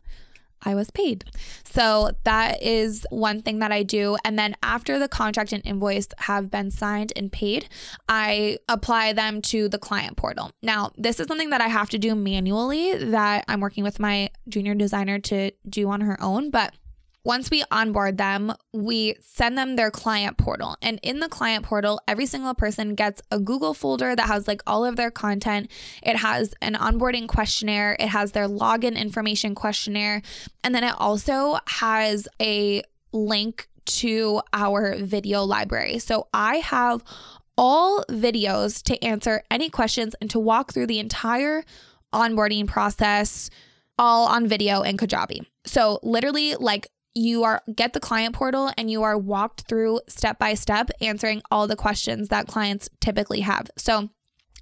I 0.61 0.75
was 0.75 0.91
paid. 0.91 1.23
So 1.63 2.11
that 2.23 2.61
is 2.61 3.05
one 3.09 3.41
thing 3.41 3.59
that 3.59 3.71
I 3.71 3.83
do. 3.83 4.17
And 4.25 4.37
then 4.37 4.55
after 4.61 4.99
the 4.99 5.07
contract 5.07 5.53
and 5.53 5.65
invoice 5.65 6.07
have 6.17 6.51
been 6.51 6.69
signed 6.71 7.13
and 7.15 7.31
paid, 7.31 7.69
I 8.07 8.57
apply 8.67 9.13
them 9.13 9.41
to 9.43 9.69
the 9.69 9.79
client 9.79 10.17
portal. 10.17 10.51
Now, 10.61 10.91
this 10.97 11.19
is 11.19 11.27
something 11.27 11.51
that 11.51 11.61
I 11.61 11.67
have 11.67 11.89
to 11.91 11.97
do 11.97 12.15
manually 12.15 12.97
that 12.97 13.45
I'm 13.47 13.61
working 13.61 13.83
with 13.83 13.99
my 13.99 14.31
junior 14.47 14.75
designer 14.75 15.19
to 15.19 15.51
do 15.67 15.89
on 15.89 16.01
her 16.01 16.21
own, 16.21 16.49
but 16.49 16.73
once 17.23 17.51
we 17.51 17.63
onboard 17.69 18.17
them, 18.17 18.53
we 18.73 19.15
send 19.21 19.57
them 19.57 19.75
their 19.75 19.91
client 19.91 20.37
portal. 20.37 20.77
And 20.81 20.99
in 21.03 21.19
the 21.19 21.27
client 21.27 21.65
portal, 21.65 21.99
every 22.07 22.25
single 22.25 22.53
person 22.53 22.95
gets 22.95 23.21
a 23.29 23.39
Google 23.39 23.73
folder 23.73 24.15
that 24.15 24.27
has 24.27 24.47
like 24.47 24.61
all 24.65 24.85
of 24.85 24.95
their 24.95 25.11
content. 25.11 25.69
It 26.01 26.17
has 26.17 26.53
an 26.61 26.75
onboarding 26.75 27.27
questionnaire, 27.27 27.97
it 27.99 28.07
has 28.07 28.31
their 28.31 28.47
login 28.47 28.97
information 28.97 29.53
questionnaire, 29.53 30.21
and 30.63 30.73
then 30.73 30.83
it 30.83 30.93
also 30.97 31.59
has 31.67 32.27
a 32.41 32.83
link 33.11 33.67
to 33.85 34.41
our 34.53 34.95
video 34.97 35.43
library. 35.43 35.99
So 35.99 36.27
I 36.33 36.57
have 36.57 37.03
all 37.57 38.05
videos 38.05 38.81
to 38.83 39.03
answer 39.03 39.43
any 39.51 39.69
questions 39.69 40.15
and 40.21 40.29
to 40.29 40.39
walk 40.39 40.73
through 40.73 40.87
the 40.87 40.99
entire 40.99 41.63
onboarding 42.13 42.67
process 42.67 43.49
all 43.97 44.27
on 44.27 44.47
video 44.47 44.81
in 44.81 44.95
Kajabi. 44.95 45.45
So 45.65 45.99
literally 46.01 46.55
like 46.55 46.87
you 47.19 47.43
are 47.43 47.61
get 47.75 47.93
the 47.93 47.99
client 47.99 48.33
portal 48.33 48.71
and 48.77 48.89
you 48.89 49.03
are 49.03 49.17
walked 49.17 49.61
through 49.67 49.99
step 50.07 50.39
by 50.39 50.53
step 50.53 50.89
answering 51.01 51.41
all 51.51 51.67
the 51.67 51.75
questions 51.75 52.29
that 52.29 52.47
clients 52.47 52.89
typically 52.99 53.41
have. 53.41 53.69
So 53.77 54.09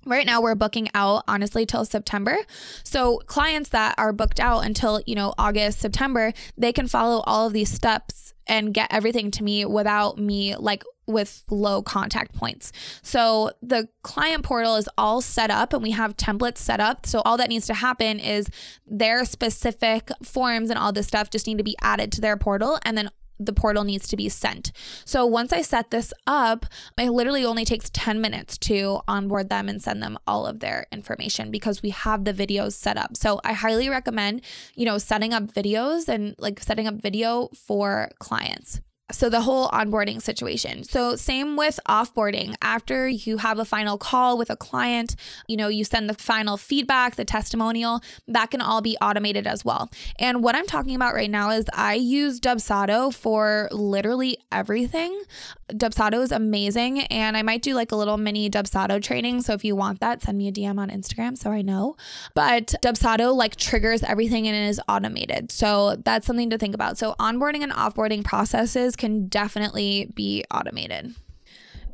Right 0.06 0.26
now 0.26 0.42
we're 0.42 0.56
booking 0.56 0.88
out 0.94 1.26
honestly 1.28 1.66
till 1.66 1.84
September. 1.84 2.38
So 2.84 3.18
clients 3.26 3.70
that 3.70 3.96
are 3.98 4.14
booked 4.14 4.40
out 4.40 4.66
until, 4.66 5.02
you 5.06 5.16
know, 5.16 5.34
August, 5.38 5.80
September, 5.80 6.32
they 6.58 6.72
can 6.72 6.88
follow 6.88 7.24
all 7.28 7.48
of 7.48 7.52
these 7.52 7.70
steps 7.70 8.34
and 8.48 8.74
get 8.74 8.94
everything 8.94 9.32
to 9.32 9.44
me 9.44 9.66
without 9.66 10.18
me 10.18 10.56
like 10.56 10.84
with 11.08 11.44
low 11.50 11.82
contact 11.82 12.34
points. 12.34 12.72
So 13.02 13.52
the 13.62 13.88
client 14.04 14.44
portal 14.44 14.76
is 14.76 14.90
all 14.98 15.22
set 15.22 15.50
up 15.50 15.74
and 15.74 15.82
we 15.82 15.92
have 15.92 16.18
templates 16.18 16.58
set 16.58 16.80
up. 16.80 17.06
So 17.06 17.22
all 17.26 17.38
that 17.38 17.50
needs 17.50 17.68
to 17.68 17.74
happen 17.74 18.20
is 18.20 18.50
their 18.86 19.26
specific 19.26 20.10
forms 20.24 20.70
and 20.70 20.78
all 20.78 20.92
this 20.92 21.08
stuff 21.08 21.30
just 21.30 21.48
need 21.48 21.58
to 21.58 21.64
be 21.64 21.78
added 21.82 22.12
to 22.14 22.22
their 22.22 22.38
portal 22.38 22.80
and 22.84 22.98
then 22.98 23.10
the 23.40 23.54
portal 23.54 23.84
needs 23.84 24.08
to 24.08 24.18
be 24.18 24.30
sent. 24.30 24.72
So 25.06 25.26
once 25.26 25.54
I 25.54 25.62
set 25.62 25.92
this 25.92 26.14
up, 26.26 26.66
it 26.98 27.12
literally 27.12 27.46
only 27.46 27.66
takes 27.66 27.90
10 27.92 28.20
minutes 28.20 28.58
to 28.60 29.02
onboard 29.08 29.50
them 29.50 29.70
and 29.70 29.82
send 29.82 30.02
them 30.02 30.18
all 30.26 30.46
of 30.46 30.60
their 30.60 30.88
information 30.92 31.52
because 31.52 31.82
we 31.82 31.92
have 31.92 32.26
the 32.26 32.34
videos 32.34 32.74
set 32.74 32.98
up. 32.98 33.16
So 33.16 33.40
I 33.44 33.54
highly 33.54 33.90
recommend, 33.90 34.42
you 34.76 34.86
know, 34.86 34.98
setting 34.98 35.34
up 35.34 35.44
videos 35.44 36.08
and 36.08 36.36
like 36.40 36.60
setting 36.60 36.88
up 36.88 36.96
video 36.96 37.50
for 37.54 38.10
clients. 38.20 38.82
So, 39.10 39.30
the 39.30 39.40
whole 39.40 39.70
onboarding 39.70 40.22
situation. 40.22 40.84
So, 40.84 41.16
same 41.16 41.56
with 41.56 41.80
offboarding. 41.88 42.56
After 42.62 43.08
you 43.08 43.38
have 43.38 43.58
a 43.58 43.64
final 43.64 43.98
call 43.98 44.38
with 44.38 44.50
a 44.50 44.58
client, 44.58 45.16
you 45.48 45.56
know, 45.56 45.70
you 45.70 45.86
send 45.86 46.10
the 46.10 46.14
final 46.14 46.58
feedback, 46.58 47.16
the 47.16 47.24
testimonial, 47.24 48.02
that 48.28 48.52
can 48.52 48.60
all 48.60 48.82
be 48.82 48.98
automated 49.00 49.48
as 49.48 49.64
well. 49.64 49.90
And 50.20 50.44
what 50.44 50.56
I'm 50.56 50.66
talking 50.66 50.94
about 50.94 51.14
right 51.14 51.32
now 51.32 51.52
is 51.52 51.68
I 51.72 51.94
use 51.94 52.42
Dubsado 52.42 53.14
for 53.14 53.70
literally 53.72 54.40
everything. 54.52 55.18
Dubsado 55.70 56.22
is 56.22 56.34
amazing. 56.34 57.04
And 57.04 57.38
I 57.38 57.44
might 57.44 57.62
do 57.62 57.76
like 57.76 57.94
a 57.94 57.96
little 57.96 58.18
mini 58.18 58.50
Dubsado 58.50 59.02
training. 59.02 59.42
So, 59.42 59.54
if 59.54 59.64
you 59.64 59.78
want 59.78 60.02
that, 60.02 60.22
send 60.22 60.38
me 60.38 60.50
a 60.50 60.52
DM 60.52 60.78
on 60.78 60.90
Instagram 60.90 61.38
so 61.38 61.50
I 61.50 61.62
know. 61.62 61.96
But 62.34 62.76
Dubsado 62.84 63.34
like 63.34 63.56
triggers 63.56 64.04
everything 64.04 64.50
and 64.50 64.56
it 64.58 64.68
is 64.68 64.82
automated. 64.90 65.50
So, 65.50 65.96
that's 66.04 66.28
something 66.28 66.50
to 66.50 66.58
think 66.58 66.76
about. 66.76 66.98
So, 66.98 67.16
onboarding 67.22 67.64
and 67.64 67.72
offboarding 67.72 68.26
processes 68.26 68.97
can 68.98 69.28
definitely 69.28 70.12
be 70.16 70.44
automated. 70.52 71.16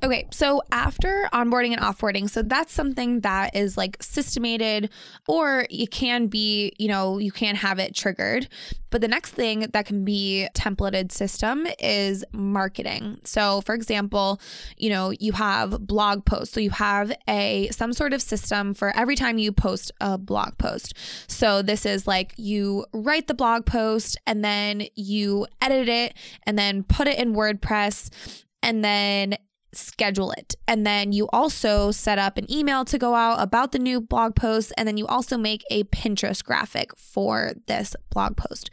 Okay, 0.04 0.28
so 0.32 0.62
after 0.70 1.30
onboarding 1.32 1.72
and 1.72 1.80
offboarding, 1.80 2.30
so 2.30 2.42
that's 2.42 2.74
something 2.74 3.22
that 3.22 3.56
is 3.56 3.78
like 3.78 4.04
systemated 4.04 4.90
or 5.30 5.66
it 5.70 5.92
can 5.92 6.28
be, 6.28 6.74
you 6.78 6.90
know, 6.90 7.20
you 7.20 7.32
can 7.32 7.56
have 7.56 7.80
it 7.80 7.96
triggered. 7.96 8.50
But 8.90 9.00
the 9.00 9.08
next 9.08 9.32
thing 9.32 9.62
that 9.72 9.86
can 9.86 10.04
be 10.04 10.50
templated 10.54 11.14
system 11.14 11.66
is 11.80 12.26
marketing. 12.34 13.22
So 13.24 13.62
for 13.62 13.74
example, 13.74 14.42
you 14.76 14.90
know, 14.90 15.12
you 15.22 15.32
have 15.32 15.88
blog 15.88 16.26
posts. 16.26 16.54
So 16.54 16.60
you 16.60 16.72
have 16.72 17.14
a 17.30 17.70
some 17.72 17.94
sort 17.94 18.12
of 18.12 18.22
system 18.22 18.74
for 18.74 18.94
every 18.98 19.16
time 19.16 19.38
you 19.38 19.54
post 19.54 19.94
a 20.02 20.18
blog 20.18 20.58
post. 20.58 20.96
So 21.30 21.62
this 21.62 21.86
is 21.86 22.08
like 22.08 22.34
you 22.36 22.86
write 22.92 23.28
the 23.28 23.34
blog 23.34 23.66
post 23.66 24.18
and 24.28 24.44
then 24.44 24.84
you 24.96 25.48
edit 25.62 25.88
it 25.88 26.18
and 26.46 26.60
then 26.60 26.84
put 26.84 27.08
it 27.08 27.18
in 27.18 27.34
WordPress 27.34 28.44
and 28.64 28.84
then 28.84 29.36
schedule 29.76 30.32
it. 30.32 30.56
And 30.68 30.86
then 30.86 31.12
you 31.12 31.28
also 31.34 31.92
set 31.92 32.20
up 32.20 32.38
an 32.38 32.52
email 32.52 32.86
to 32.86 32.98
go 32.98 33.16
out 33.16 33.42
about 33.42 33.72
the 33.72 33.80
new 33.80 34.02
blog 34.02 34.36
post. 34.36 34.74
And 34.78 34.88
then 34.88 34.98
you 34.98 35.08
also 35.08 35.38
make 35.38 35.64
a 35.70 35.84
Pinterest 35.86 36.44
graphic 36.44 36.96
for 36.98 37.54
this 37.68 37.96
blog 38.10 38.38
post. 38.38 38.70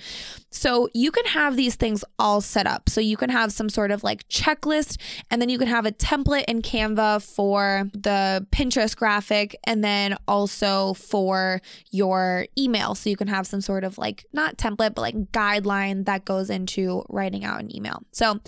So 0.50 0.88
you 0.94 1.10
can 1.10 1.24
have 1.26 1.56
these 1.56 1.76
things 1.76 2.04
all 2.18 2.40
set 2.40 2.66
up. 2.66 2.88
So 2.88 3.00
you 3.00 3.16
can 3.16 3.30
have 3.30 3.52
some 3.52 3.68
sort 3.68 3.90
of 3.90 4.02
like 4.02 4.28
checklist, 4.28 5.00
and 5.30 5.40
then 5.40 5.48
you 5.48 5.58
can 5.58 5.68
have 5.68 5.86
a 5.86 5.92
template 5.92 6.44
in 6.48 6.62
Canva 6.62 7.22
for 7.22 7.88
the 7.92 8.46
Pinterest 8.50 8.96
graphic, 8.96 9.56
and 9.64 9.84
then 9.84 10.16
also 10.26 10.94
for 10.94 11.60
your 11.90 12.46
email. 12.58 12.94
So 12.94 13.10
you 13.10 13.16
can 13.16 13.28
have 13.28 13.46
some 13.46 13.60
sort 13.60 13.84
of 13.84 13.98
like 13.98 14.26
not 14.32 14.58
template, 14.58 14.94
but 14.94 14.98
like 14.98 15.32
guideline 15.32 16.04
that 16.06 16.24
goes 16.24 16.50
into 16.50 17.04
writing 17.08 17.44
out 17.44 17.60
an 17.60 17.74
email. 17.74 18.02
So 18.12 18.40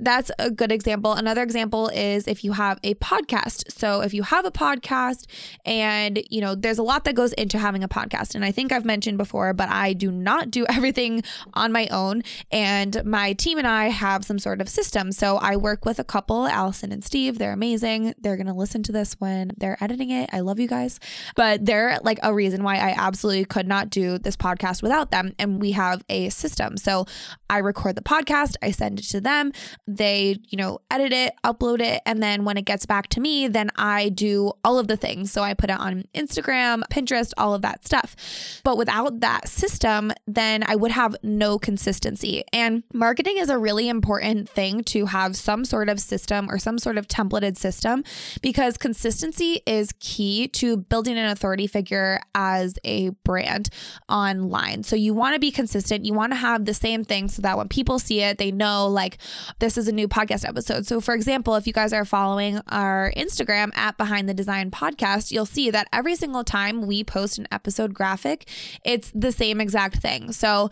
that's 0.00 0.30
a 0.38 0.50
good 0.50 0.72
example. 0.72 1.12
Another 1.12 1.42
example 1.42 1.88
is 1.88 2.26
if 2.26 2.44
you 2.44 2.52
have 2.52 2.78
a 2.82 2.94
podcast. 2.94 3.72
So 3.72 4.00
if 4.00 4.12
you 4.14 4.22
have 4.24 4.44
a 4.44 4.50
podcast 4.50 5.26
and, 5.64 6.22
you 6.30 6.40
know, 6.40 6.54
there's 6.54 6.78
a 6.78 6.82
lot 6.82 7.04
that 7.04 7.14
goes 7.14 7.32
into 7.34 7.58
having 7.58 7.82
a 7.82 7.88
podcast. 7.88 8.34
And 8.34 8.44
I 8.44 8.52
think 8.52 8.72
I've 8.72 8.84
mentioned 8.84 9.18
before, 9.18 9.52
but 9.52 9.68
I 9.68 9.92
do 9.92 10.10
not 10.10 10.50
do 10.50 10.66
everything 10.68 11.22
on 11.54 11.72
my 11.72 11.86
own. 11.88 12.22
And 12.50 13.04
my 13.04 13.32
team 13.32 13.58
and 13.58 13.66
I 13.66 13.88
have 13.88 14.24
some 14.24 14.38
sort 14.38 14.60
of 14.60 14.68
system. 14.68 15.12
So 15.12 15.36
I 15.36 15.56
work 15.56 15.84
with 15.84 15.98
a 15.98 16.04
couple, 16.04 16.46
Allison 16.46 16.92
and 16.92 17.04
Steve. 17.04 17.38
They're 17.38 17.52
amazing. 17.52 18.14
They're 18.18 18.36
going 18.36 18.46
to 18.46 18.52
listen 18.54 18.82
to 18.84 18.92
this 18.92 19.14
when 19.14 19.52
they're 19.56 19.82
editing 19.82 20.10
it. 20.10 20.30
I 20.32 20.40
love 20.40 20.58
you 20.58 20.68
guys. 20.68 21.00
But 21.34 21.64
they're 21.64 21.98
like 22.02 22.18
a 22.22 22.34
reason 22.34 22.62
why 22.62 22.76
I 22.76 22.94
absolutely 22.96 23.44
could 23.44 23.66
not 23.66 23.90
do 23.90 24.18
this 24.18 24.36
podcast 24.36 24.82
without 24.82 25.10
them. 25.10 25.32
And 25.38 25.60
we 25.60 25.72
have 25.72 26.04
a 26.08 26.28
system. 26.30 26.76
So 26.76 27.06
I 27.50 27.58
record 27.58 27.96
the 27.96 28.02
podcast, 28.02 28.56
I 28.62 28.70
send 28.70 29.00
it 29.00 29.04
to 29.06 29.20
them 29.20 29.52
they, 29.86 30.38
you 30.48 30.58
know, 30.58 30.80
edit 30.90 31.12
it, 31.12 31.34
upload 31.44 31.80
it, 31.80 32.02
and 32.06 32.22
then 32.22 32.44
when 32.44 32.56
it 32.56 32.64
gets 32.64 32.86
back 32.86 33.08
to 33.08 33.20
me, 33.20 33.48
then 33.48 33.70
I 33.76 34.08
do 34.08 34.52
all 34.64 34.78
of 34.78 34.88
the 34.88 34.96
things. 34.96 35.32
So 35.32 35.42
I 35.42 35.54
put 35.54 35.70
it 35.70 35.78
on 35.78 36.04
Instagram, 36.14 36.82
Pinterest, 36.90 37.32
all 37.36 37.54
of 37.54 37.62
that 37.62 37.84
stuff. 37.84 38.60
But 38.64 38.76
without 38.76 39.20
that 39.20 39.48
system, 39.48 40.12
then 40.26 40.64
I 40.66 40.76
would 40.76 40.90
have 40.90 41.16
no 41.26 41.58
consistency. 41.58 42.44
And 42.52 42.82
marketing 42.92 43.38
is 43.38 43.50
a 43.50 43.58
really 43.58 43.88
important 43.88 44.48
thing 44.48 44.84
to 44.84 45.06
have 45.06 45.36
some 45.36 45.64
sort 45.64 45.88
of 45.88 46.00
system 46.00 46.48
or 46.50 46.58
some 46.58 46.78
sort 46.78 46.96
of 46.96 47.08
templated 47.08 47.56
system 47.56 48.04
because 48.40 48.76
consistency 48.76 49.60
is 49.66 49.92
key 50.00 50.48
to 50.48 50.76
building 50.76 51.18
an 51.18 51.26
authority 51.26 51.66
figure 51.66 52.20
as 52.34 52.78
a 52.84 53.10
brand 53.24 53.68
online. 54.08 54.82
So 54.82 54.96
you 54.96 55.12
want 55.12 55.34
to 55.34 55.40
be 55.40 55.50
consistent, 55.50 56.04
you 56.04 56.14
want 56.14 56.32
to 56.32 56.36
have 56.36 56.64
the 56.64 56.74
same 56.74 57.04
thing 57.04 57.28
so 57.28 57.42
that 57.42 57.58
when 57.58 57.68
people 57.68 57.98
see 57.98 58.20
it, 58.20 58.38
they 58.38 58.52
know 58.52 58.86
like 58.86 59.18
this 59.58 59.76
is 59.76 59.88
a 59.88 59.92
new 59.92 60.08
podcast 60.08 60.48
episode. 60.48 60.86
So, 60.86 61.00
for 61.00 61.14
example, 61.14 61.56
if 61.56 61.66
you 61.66 61.72
guys 61.72 61.92
are 61.92 62.04
following 62.04 62.60
our 62.68 63.12
Instagram 63.16 63.76
at 63.76 63.98
Behind 63.98 64.28
the 64.28 64.34
Design 64.34 64.70
Podcast, 64.70 65.30
you'll 65.30 65.46
see 65.46 65.70
that 65.70 65.88
every 65.92 66.16
single 66.16 66.44
time 66.44 66.86
we 66.86 67.04
post 67.04 67.38
an 67.38 67.48
episode 67.50 67.94
graphic, 67.94 68.48
it's 68.84 69.10
the 69.14 69.32
same 69.32 69.60
exact 69.60 69.96
thing. 69.96 70.32
So, 70.32 70.70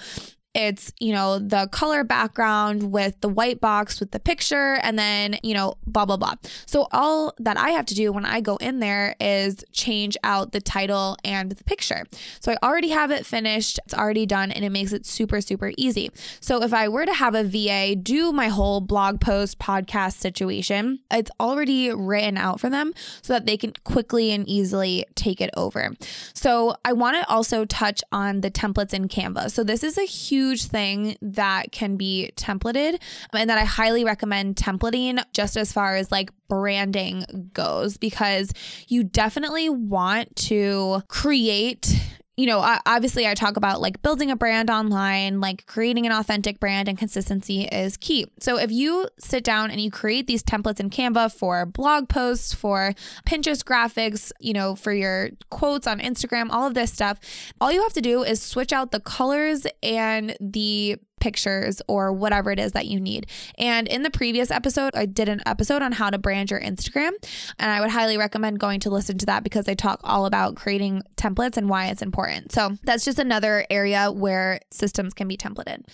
it's, 0.55 0.93
you 1.01 1.13
know, 1.13 1.39
the 1.39 1.69
color 1.73 2.05
background 2.05 2.93
with 2.93 3.21
the 3.21 3.29
white 3.29 3.61
box 3.61 3.99
with 3.99 4.13
the 4.13 4.21
picture 4.21 4.79
and 4.83 4.99
then, 4.99 5.39
you 5.43 5.53
know, 5.53 5.75
blah, 5.87 6.05
blah, 6.05 6.17
blah. 6.17 6.35
So 6.67 6.87
all 6.93 7.35
that 7.39 7.57
I 7.57 7.71
have 7.71 7.87
to 7.87 7.95
do 7.95 8.13
when 8.13 8.25
I 8.25 8.41
go 8.41 8.57
in 8.57 8.79
there 8.79 9.17
is 9.21 9.65
change 9.73 10.17
out 10.23 10.53
the 10.53 10.61
title 10.61 11.17
and 11.25 11.51
the 11.51 11.65
picture. 11.65 12.05
So 12.41 12.53
I 12.53 12.57
already 12.63 12.91
have 12.91 13.11
it 13.11 13.27
finished, 13.27 13.81
it's 13.85 13.95
already 13.95 14.27
done, 14.27 14.53
and 14.53 14.65
it 14.65 14.71
makes 14.71 14.93
it 14.93 15.07
super, 15.07 15.41
super 15.41 15.73
easy. 15.77 16.11
So 16.41 16.63
if 16.63 16.73
I 16.73 16.89
were 16.89 17.07
to 17.07 17.15
have 17.15 17.35
a 17.35 17.43
VA 17.43 17.97
do 17.97 18.33
my 18.33 18.49
whole 18.49 18.81
blog 18.81 19.21
post 19.21 19.59
podcast 19.59 20.19
situation, 20.19 21.01
it's 21.11 21.31
already 21.41 21.93
written 21.93 22.37
out 22.37 22.61
for 22.61 22.71
them 22.71 22.93
so 23.23 23.33
that 23.33 23.47
they 23.47 23.57
can 23.57 23.73
quickly 23.85 24.31
and 24.31 24.49
easily 24.49 25.05
take 25.17 25.41
it 25.41 25.51
over. 25.57 25.95
So 26.33 26.77
I 26.85 26.93
want 26.93 27.17
to 27.17 27.29
also 27.29 27.65
touch 27.65 28.03
on 28.13 28.41
the 28.41 28.51
templates 28.51 28.95
in 28.95 29.09
Canva. 29.09 29.51
So 29.51 29.65
this 29.65 29.83
is 29.83 29.99
a 29.99 30.05
huge 30.05 30.44
huge 30.45 30.67
thing 30.67 31.17
that 31.23 31.73
can 31.73 31.97
be 31.97 32.31
templated 32.37 32.95
um, 32.95 33.41
and 33.41 33.51
that 33.51 33.59
I 33.59 33.65
highly 33.65 34.05
recommend 34.05 34.57
templating 34.57 35.23
just 35.33 35.57
as 35.57 35.73
far 35.73 35.97
as 35.97 36.13
like 36.13 36.31
branding 36.49 37.51
goes 37.55 37.97
because 37.97 38.53
you 38.89 39.05
definitely 39.05 39.69
want 39.69 40.35
to 40.37 41.03
create 41.09 41.95
you 42.37 42.47
know, 42.47 42.59
obviously, 42.87 43.27
I 43.29 43.35
talk 43.35 43.57
about 43.57 43.81
like 43.81 44.03
building 44.03 44.31
a 44.31 44.37
brand 44.37 44.69
online, 44.69 45.41
like 45.41 45.67
creating 45.67 46.05
an 46.07 46.13
authentic 46.13 46.59
brand 46.59 46.89
and 46.89 46.99
consistency 46.99 47.65
is 47.65 47.97
key. 47.97 48.27
So, 48.41 48.59
if 48.59 48.73
you 48.73 49.09
sit 49.19 49.45
down 49.45 49.71
and 49.71 49.81
you 49.81 49.91
create 49.91 50.27
these 50.27 50.43
templates 50.43 50.81
in 50.81 50.91
Canva 50.91 51.33
for 51.33 51.65
blog 51.65 52.09
posts, 52.09 52.53
for 52.53 52.93
Pinterest 53.27 53.63
graphics, 53.63 54.33
you 54.41 54.53
know, 54.53 54.75
for 54.75 54.93
your 54.93 55.31
quotes 55.51 55.87
on 55.87 56.01
Instagram, 56.01 56.49
all 56.51 56.67
of 56.67 56.75
this 56.75 56.93
stuff, 56.93 57.21
all 57.61 57.71
you 57.71 57.83
have 57.83 57.93
to 57.93 58.01
do 58.01 58.25
is 58.25 58.43
switch 58.43 58.73
out 58.73 58.91
the 58.91 59.01
colors 59.01 59.67
and 59.83 60.37
the 60.41 60.97
pictures 61.25 61.81
or 61.89 62.13
whatever 62.13 62.51
it 62.51 62.59
is 62.59 62.73
that 62.73 62.85
you 62.87 63.01
need. 63.01 63.27
And 63.57 63.89
in 63.89 64.03
the 64.03 64.11
previous 64.11 64.51
episode, 64.51 64.95
I 64.95 65.07
did 65.07 65.31
an 65.31 65.41
episode 65.47 65.81
on 65.81 65.91
how 65.93 66.11
to 66.11 66.19
brand 66.19 66.51
your 66.51 66.61
Instagram. 66.61 67.13
And 67.59 67.71
I 67.71 67.81
would 67.81 67.89
highly 67.89 68.19
recommend 68.19 68.61
going 68.61 68.79
to 68.81 68.91
listen 68.91 69.17
to 69.17 69.27
that 69.27 69.43
because 69.43 69.67
I 69.67 69.73
talk 69.73 70.01
all 70.05 70.27
about 70.27 70.55
creating 70.55 71.03
templates 71.17 71.57
and 71.57 71.71
why 71.71 71.87
it's 71.87 72.03
important. 72.03 72.53
So 72.53 72.77
that's 72.83 73.07
just 73.07 73.19
another 73.19 73.65
area 73.71 74.13
where 74.13 74.61
systems 74.71 75.15
can 75.15 75.27
be 75.27 75.39
templated. 75.39 75.87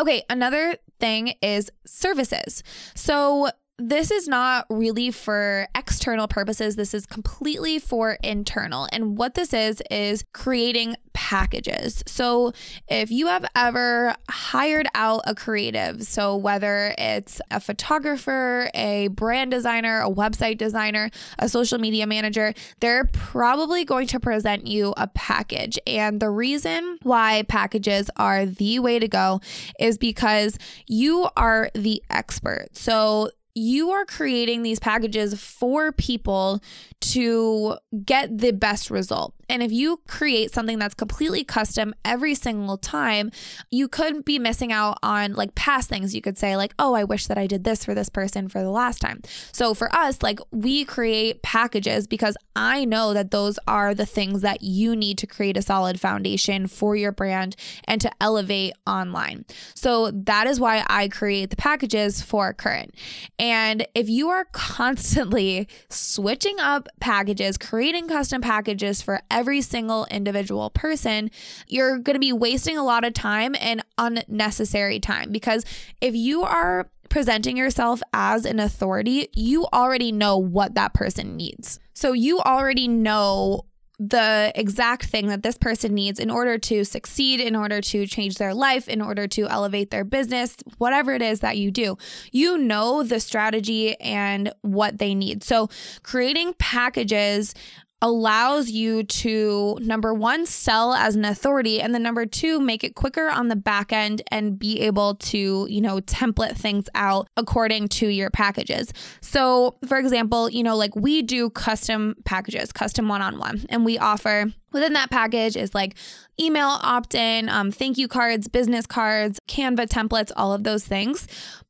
Okay, 0.00 0.24
another 0.28 0.74
thing 0.98 1.34
is 1.40 1.70
services. 1.86 2.64
So 2.96 3.50
this 3.88 4.10
is 4.10 4.28
not 4.28 4.66
really 4.70 5.10
for 5.10 5.66
external 5.74 6.28
purposes. 6.28 6.76
This 6.76 6.94
is 6.94 7.04
completely 7.04 7.78
for 7.78 8.18
internal. 8.22 8.88
And 8.92 9.18
what 9.18 9.34
this 9.34 9.52
is, 9.52 9.82
is 9.90 10.24
creating 10.32 10.94
packages. 11.14 12.02
So 12.06 12.52
if 12.88 13.10
you 13.10 13.26
have 13.26 13.44
ever 13.56 14.14
hired 14.30 14.86
out 14.94 15.22
a 15.26 15.34
creative, 15.34 16.02
so 16.04 16.36
whether 16.36 16.94
it's 16.96 17.40
a 17.50 17.60
photographer, 17.60 18.70
a 18.74 19.08
brand 19.08 19.50
designer, 19.50 20.00
a 20.00 20.10
website 20.10 20.58
designer, 20.58 21.10
a 21.38 21.48
social 21.48 21.78
media 21.78 22.06
manager, 22.06 22.54
they're 22.80 23.06
probably 23.12 23.84
going 23.84 24.06
to 24.08 24.20
present 24.20 24.66
you 24.66 24.94
a 24.96 25.08
package. 25.08 25.78
And 25.86 26.20
the 26.20 26.30
reason 26.30 26.98
why 27.02 27.42
packages 27.48 28.10
are 28.16 28.46
the 28.46 28.78
way 28.78 28.98
to 28.98 29.08
go 29.08 29.40
is 29.78 29.98
because 29.98 30.56
you 30.86 31.28
are 31.36 31.70
the 31.74 32.02
expert. 32.10 32.68
So 32.72 33.30
you 33.54 33.90
are 33.90 34.04
creating 34.04 34.62
these 34.62 34.78
packages 34.78 35.38
for 35.40 35.92
people 35.92 36.62
to 37.00 37.76
get 38.04 38.38
the 38.38 38.52
best 38.52 38.90
result. 38.90 39.34
And 39.48 39.62
if 39.62 39.70
you 39.70 40.00
create 40.08 40.50
something 40.54 40.78
that's 40.78 40.94
completely 40.94 41.44
custom 41.44 41.94
every 42.06 42.34
single 42.34 42.78
time, 42.78 43.30
you 43.70 43.86
could 43.86 44.24
be 44.24 44.38
missing 44.38 44.72
out 44.72 44.98
on 45.02 45.34
like 45.34 45.54
past 45.54 45.90
things. 45.90 46.14
You 46.14 46.22
could 46.22 46.38
say, 46.38 46.56
like, 46.56 46.72
oh, 46.78 46.94
I 46.94 47.04
wish 47.04 47.26
that 47.26 47.36
I 47.36 47.46
did 47.46 47.64
this 47.64 47.84
for 47.84 47.92
this 47.92 48.08
person 48.08 48.48
for 48.48 48.62
the 48.62 48.70
last 48.70 49.00
time. 49.00 49.20
So 49.52 49.74
for 49.74 49.94
us, 49.94 50.22
like, 50.22 50.40
we 50.52 50.86
create 50.86 51.42
packages 51.42 52.06
because 52.06 52.36
I 52.56 52.86
know 52.86 53.12
that 53.12 53.30
those 53.30 53.58
are 53.66 53.94
the 53.94 54.06
things 54.06 54.40
that 54.40 54.62
you 54.62 54.96
need 54.96 55.18
to 55.18 55.26
create 55.26 55.58
a 55.58 55.62
solid 55.62 56.00
foundation 56.00 56.66
for 56.66 56.96
your 56.96 57.12
brand 57.12 57.56
and 57.84 58.00
to 58.00 58.10
elevate 58.22 58.72
online. 58.86 59.44
So 59.74 60.10
that 60.12 60.46
is 60.46 60.60
why 60.60 60.84
I 60.86 61.08
create 61.08 61.50
the 61.50 61.56
packages 61.56 62.22
for 62.22 62.54
current. 62.54 62.94
And 63.42 63.88
if 63.96 64.08
you 64.08 64.28
are 64.28 64.44
constantly 64.52 65.66
switching 65.90 66.60
up 66.60 66.88
packages, 67.00 67.58
creating 67.58 68.06
custom 68.06 68.40
packages 68.40 69.02
for 69.02 69.20
every 69.32 69.62
single 69.62 70.06
individual 70.12 70.70
person, 70.70 71.28
you're 71.66 71.98
going 71.98 72.14
to 72.14 72.20
be 72.20 72.32
wasting 72.32 72.78
a 72.78 72.84
lot 72.84 73.04
of 73.04 73.14
time 73.14 73.56
and 73.58 73.84
unnecessary 73.98 75.00
time 75.00 75.32
because 75.32 75.64
if 76.00 76.14
you 76.14 76.44
are 76.44 76.88
presenting 77.08 77.56
yourself 77.56 78.00
as 78.12 78.44
an 78.44 78.60
authority, 78.60 79.28
you 79.34 79.66
already 79.72 80.12
know 80.12 80.38
what 80.38 80.76
that 80.76 80.94
person 80.94 81.36
needs. 81.36 81.80
So 81.94 82.12
you 82.12 82.38
already 82.38 82.86
know 82.86 83.64
the 83.98 84.52
exact 84.54 85.04
thing 85.04 85.28
that 85.28 85.42
this 85.42 85.56
person 85.56 85.94
needs 85.94 86.18
in 86.18 86.30
order 86.30 86.58
to 86.58 86.84
succeed, 86.84 87.40
in 87.40 87.54
order 87.54 87.80
to 87.80 88.06
change 88.06 88.36
their 88.36 88.54
life, 88.54 88.88
in 88.88 89.00
order 89.00 89.26
to 89.28 89.46
elevate 89.48 89.90
their 89.90 90.04
business, 90.04 90.56
whatever 90.78 91.14
it 91.14 91.22
is 91.22 91.40
that 91.40 91.56
you 91.58 91.70
do. 91.70 91.96
You 92.32 92.58
know 92.58 93.02
the 93.02 93.20
strategy 93.20 93.98
and 94.00 94.52
what 94.62 94.98
they 94.98 95.14
need. 95.14 95.44
So, 95.44 95.68
creating 96.02 96.54
packages 96.58 97.54
allows 98.02 98.68
you 98.68 99.04
to 99.04 99.78
number 99.80 100.12
one 100.12 100.44
sell 100.44 100.92
as 100.92 101.14
an 101.14 101.24
authority 101.24 101.80
and 101.80 101.94
then 101.94 102.02
number 102.02 102.26
two 102.26 102.60
make 102.60 102.84
it 102.84 102.96
quicker 102.96 103.28
on 103.28 103.48
the 103.48 103.56
back 103.56 103.92
end 103.92 104.20
and 104.30 104.58
be 104.58 104.80
able 104.80 105.14
to 105.14 105.66
you 105.70 105.80
know 105.80 106.00
template 106.00 106.56
things 106.56 106.88
out 106.94 107.28
according 107.36 107.88
to 107.88 108.08
your 108.08 108.28
packages. 108.28 108.92
So 109.20 109.76
for 109.86 109.96
example 109.96 110.50
you 110.50 110.62
know 110.62 110.76
like 110.76 110.94
we 110.96 111.22
do 111.22 111.48
custom 111.48 112.16
packages 112.24 112.72
custom 112.72 113.08
one-on-one 113.08 113.64
and 113.70 113.84
we 113.84 113.96
offer 113.98 114.52
Within 114.72 114.92
that 114.94 115.10
package 115.10 115.56
is 115.56 115.74
like 115.74 115.96
email 116.40 116.78
opt 116.80 117.14
in, 117.14 117.48
um, 117.48 117.70
thank 117.70 117.98
you 117.98 118.08
cards, 118.08 118.48
business 118.48 118.86
cards, 118.86 119.38
Canva 119.48 119.86
templates, 119.86 120.32
all 120.36 120.52
of 120.52 120.64
those 120.64 120.84
things. 120.84 121.26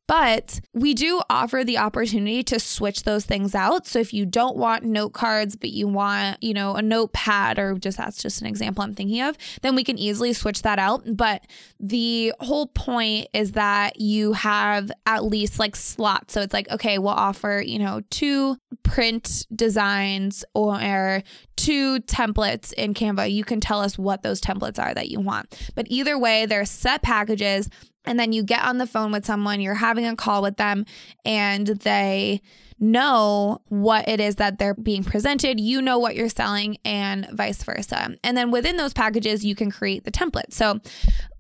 But 0.09 0.61
we 0.75 0.93
do 0.93 1.23
offer 1.31 1.65
the 1.65 1.79
opportunity 1.79 2.43
to 2.45 2.61
switch 2.61 3.05
those 3.05 3.25
things 3.25 3.55
out. 3.55 3.87
So 3.87 3.99
if 3.99 4.13
you 4.13 4.27
don't 4.27 4.57
want 4.57 4.85
note 4.85 5.15
cards, 5.15 5.57
but 5.57 5.71
you 5.71 5.89
want, 5.89 6.43
you 6.43 6.53
know, 6.53 6.75
a 6.75 6.83
notepad 6.83 7.59
or 7.59 7.75
just 7.79 7.97
that's 7.97 8.21
just 8.21 8.41
an 8.43 8.47
example 8.47 8.83
I'm 8.83 8.95
thinking 8.95 9.23
of, 9.23 9.39
then 9.63 9.75
we 9.75 9.85
can 9.85 9.97
easily 9.97 10.33
switch 10.35 10.63
that 10.63 10.79
out. 10.79 11.05
But 11.17 11.47
the 11.81 12.35
whole 12.41 12.67
point 12.67 13.29
is 13.33 13.53
that 13.53 14.01
you 14.01 14.35
have 14.35 14.91
at 15.07 15.25
least 15.25 15.59
like 15.59 15.77
slots. 15.77 16.35
So 16.35 16.43
it's 16.43 16.53
like, 16.53 16.69
okay, 16.71 16.99
we'll 16.99 17.11
offer, 17.11 17.63
you 17.65 17.79
know, 17.79 18.03
two 18.11 18.59
print 18.83 19.47
designs 19.55 20.45
or 20.55 21.23
two 21.57 22.01
templates 22.01 22.73
in 22.75 22.92
Canva. 22.95 23.33
You 23.33 23.45
can 23.45 23.61
tell 23.61 23.81
us 23.81 23.99
what 23.99 24.23
those 24.23 24.41
templates 24.41 24.79
are 24.79 24.95
that 24.95 25.09
you 25.09 25.21
want. 25.21 25.71
But 25.75 25.87
either 25.89 26.19
way, 26.19 26.47
they're 26.47 26.65
set 26.65 27.03
packages 27.03 27.69
and 28.05 28.19
then 28.19 28.33
you 28.33 28.43
get 28.43 28.65
on 28.65 28.79
the 28.79 28.87
phone 28.87 29.13
with 29.13 29.25
someone, 29.25 29.61
you're 29.61 29.75
having 29.75 30.07
a 30.07 30.17
call 30.17 30.43
with 30.43 30.57
them, 30.57 30.85
and 31.25 31.67
they 31.67 32.43
know 32.83 33.63
what 33.69 34.09
it 34.09 34.21
is 34.21 34.37
that 34.37 34.59
they're 34.59 34.75
being 34.75 35.05
presented, 35.05 35.61
you 35.61 35.81
know 35.81 35.99
what 35.99 36.17
you're 36.17 36.29
selling, 36.29 36.77
and 36.85 37.29
vice 37.31 37.63
versa. 37.63 38.17
And 38.25 38.37
then 38.37 38.51
within 38.51 38.77
those 38.77 38.93
packages, 38.93 39.45
you 39.45 39.55
can 39.55 39.71
create 39.71 40.05
the 40.05 40.11
template. 40.11 40.53
So, 40.53 40.81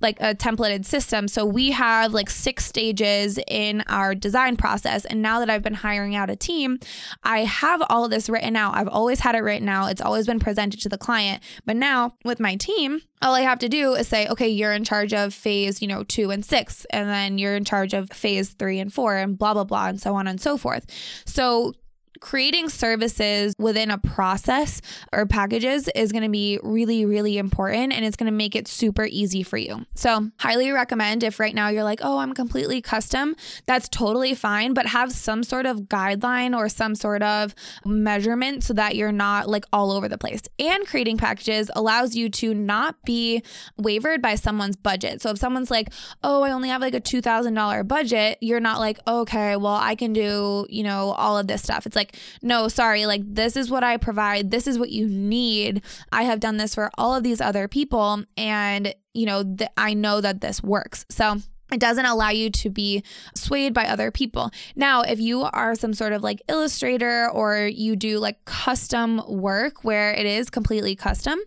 like 0.00 0.18
a 0.20 0.34
templated 0.34 0.84
system. 0.84 1.28
So, 1.28 1.44
we 1.44 1.72
have 1.72 2.12
like 2.14 2.30
six 2.30 2.64
stages 2.64 3.38
in 3.48 3.82
our 3.88 4.14
design 4.14 4.56
process. 4.56 5.04
And 5.04 5.20
now 5.20 5.40
that 5.40 5.50
I've 5.50 5.62
been 5.62 5.74
hiring 5.74 6.14
out 6.14 6.30
a 6.30 6.36
team, 6.36 6.78
I 7.24 7.40
have 7.40 7.82
all 7.90 8.08
this 8.08 8.28
written 8.28 8.54
out. 8.56 8.76
I've 8.76 8.88
always 8.88 9.20
had 9.20 9.34
it 9.34 9.40
written 9.40 9.68
out, 9.68 9.90
it's 9.90 10.00
always 10.00 10.26
been 10.26 10.40
presented 10.40 10.80
to 10.82 10.88
the 10.88 10.98
client. 10.98 11.42
But 11.66 11.76
now 11.76 12.14
with 12.24 12.38
my 12.38 12.54
team, 12.54 13.02
all 13.22 13.34
I 13.34 13.42
have 13.42 13.60
to 13.60 13.68
do 13.68 13.94
is 13.94 14.08
say, 14.08 14.26
okay, 14.28 14.48
you're 14.48 14.72
in 14.72 14.84
charge 14.84 15.14
of 15.14 15.32
phase, 15.32 15.80
you 15.80 15.86
know, 15.86 16.02
two 16.02 16.30
and 16.30 16.44
six, 16.44 16.84
and 16.90 17.08
then 17.08 17.38
you're 17.38 17.54
in 17.54 17.64
charge 17.64 17.94
of 17.94 18.10
phase 18.10 18.50
three 18.50 18.80
and 18.80 18.92
four, 18.92 19.16
and 19.16 19.38
blah, 19.38 19.54
blah, 19.54 19.64
blah, 19.64 19.88
and 19.88 20.00
so 20.00 20.14
on 20.16 20.26
and 20.26 20.40
so 20.40 20.56
forth. 20.56 20.86
So 21.32 21.72
creating 22.22 22.68
services 22.68 23.52
within 23.58 23.90
a 23.90 23.98
process 23.98 24.80
or 25.12 25.26
packages 25.26 25.88
is 25.88 26.12
going 26.12 26.22
to 26.22 26.30
be 26.30 26.56
really, 26.62 27.04
really 27.04 27.36
important 27.36 27.92
and 27.92 28.04
it's 28.04 28.16
going 28.16 28.30
to 28.30 28.36
make 28.36 28.54
it 28.54 28.68
super 28.68 29.04
easy 29.04 29.42
for 29.42 29.56
you. 29.56 29.84
So, 29.96 30.30
highly 30.38 30.70
recommend 30.70 31.24
if 31.24 31.40
right 31.40 31.54
now 31.54 31.68
you're 31.68 31.82
like, 31.82 31.98
oh, 32.02 32.18
I'm 32.18 32.32
completely 32.32 32.80
custom, 32.80 33.34
that's 33.66 33.88
totally 33.88 34.34
fine, 34.34 34.72
but 34.72 34.86
have 34.86 35.10
some 35.10 35.42
sort 35.42 35.66
of 35.66 35.80
guideline 35.82 36.56
or 36.56 36.68
some 36.68 36.94
sort 36.94 37.22
of 37.22 37.56
measurement 37.84 38.62
so 38.62 38.72
that 38.74 38.94
you're 38.94 39.10
not 39.10 39.48
like 39.48 39.64
all 39.72 39.90
over 39.90 40.08
the 40.08 40.16
place. 40.16 40.42
And 40.60 40.86
creating 40.86 41.18
packages 41.18 41.72
allows 41.74 42.14
you 42.14 42.30
to 42.30 42.54
not 42.54 43.02
be 43.04 43.42
wavered 43.76 44.22
by 44.22 44.36
someone's 44.36 44.76
budget. 44.76 45.20
So, 45.20 45.30
if 45.30 45.38
someone's 45.38 45.72
like, 45.72 45.88
oh, 46.22 46.42
I 46.42 46.52
only 46.52 46.68
have 46.68 46.80
like 46.80 46.94
a 46.94 47.00
$2,000 47.00 47.88
budget, 47.88 48.38
you're 48.40 48.60
not 48.60 48.78
like, 48.78 49.00
okay, 49.08 49.56
well, 49.56 49.74
I 49.74 49.96
can 49.96 50.12
do, 50.12 50.66
you 50.70 50.84
know, 50.84 51.10
all 51.10 51.36
of 51.36 51.48
this 51.48 51.64
stuff. 51.64 51.84
It's 51.84 51.96
like, 51.96 52.11
no, 52.42 52.68
sorry, 52.68 53.06
like 53.06 53.22
this 53.24 53.56
is 53.56 53.70
what 53.70 53.84
I 53.84 53.96
provide. 53.96 54.50
This 54.50 54.66
is 54.66 54.78
what 54.78 54.90
you 54.90 55.06
need. 55.06 55.82
I 56.10 56.24
have 56.24 56.40
done 56.40 56.56
this 56.56 56.74
for 56.74 56.90
all 56.96 57.14
of 57.14 57.22
these 57.22 57.40
other 57.40 57.68
people. 57.68 58.24
And, 58.36 58.94
you 59.14 59.26
know, 59.26 59.42
th- 59.44 59.70
I 59.76 59.94
know 59.94 60.20
that 60.20 60.40
this 60.40 60.62
works. 60.62 61.04
So, 61.10 61.38
it 61.72 61.80
doesn't 61.80 62.04
allow 62.04 62.28
you 62.28 62.50
to 62.50 62.70
be 62.70 63.02
swayed 63.34 63.72
by 63.72 63.86
other 63.86 64.10
people. 64.10 64.50
Now, 64.76 65.02
if 65.02 65.18
you 65.18 65.42
are 65.42 65.74
some 65.74 65.94
sort 65.94 66.12
of 66.12 66.22
like 66.22 66.42
illustrator 66.48 67.30
or 67.30 67.66
you 67.66 67.96
do 67.96 68.18
like 68.18 68.44
custom 68.44 69.22
work 69.26 69.82
where 69.82 70.12
it 70.12 70.26
is 70.26 70.50
completely 70.50 70.94
custom, 70.94 71.40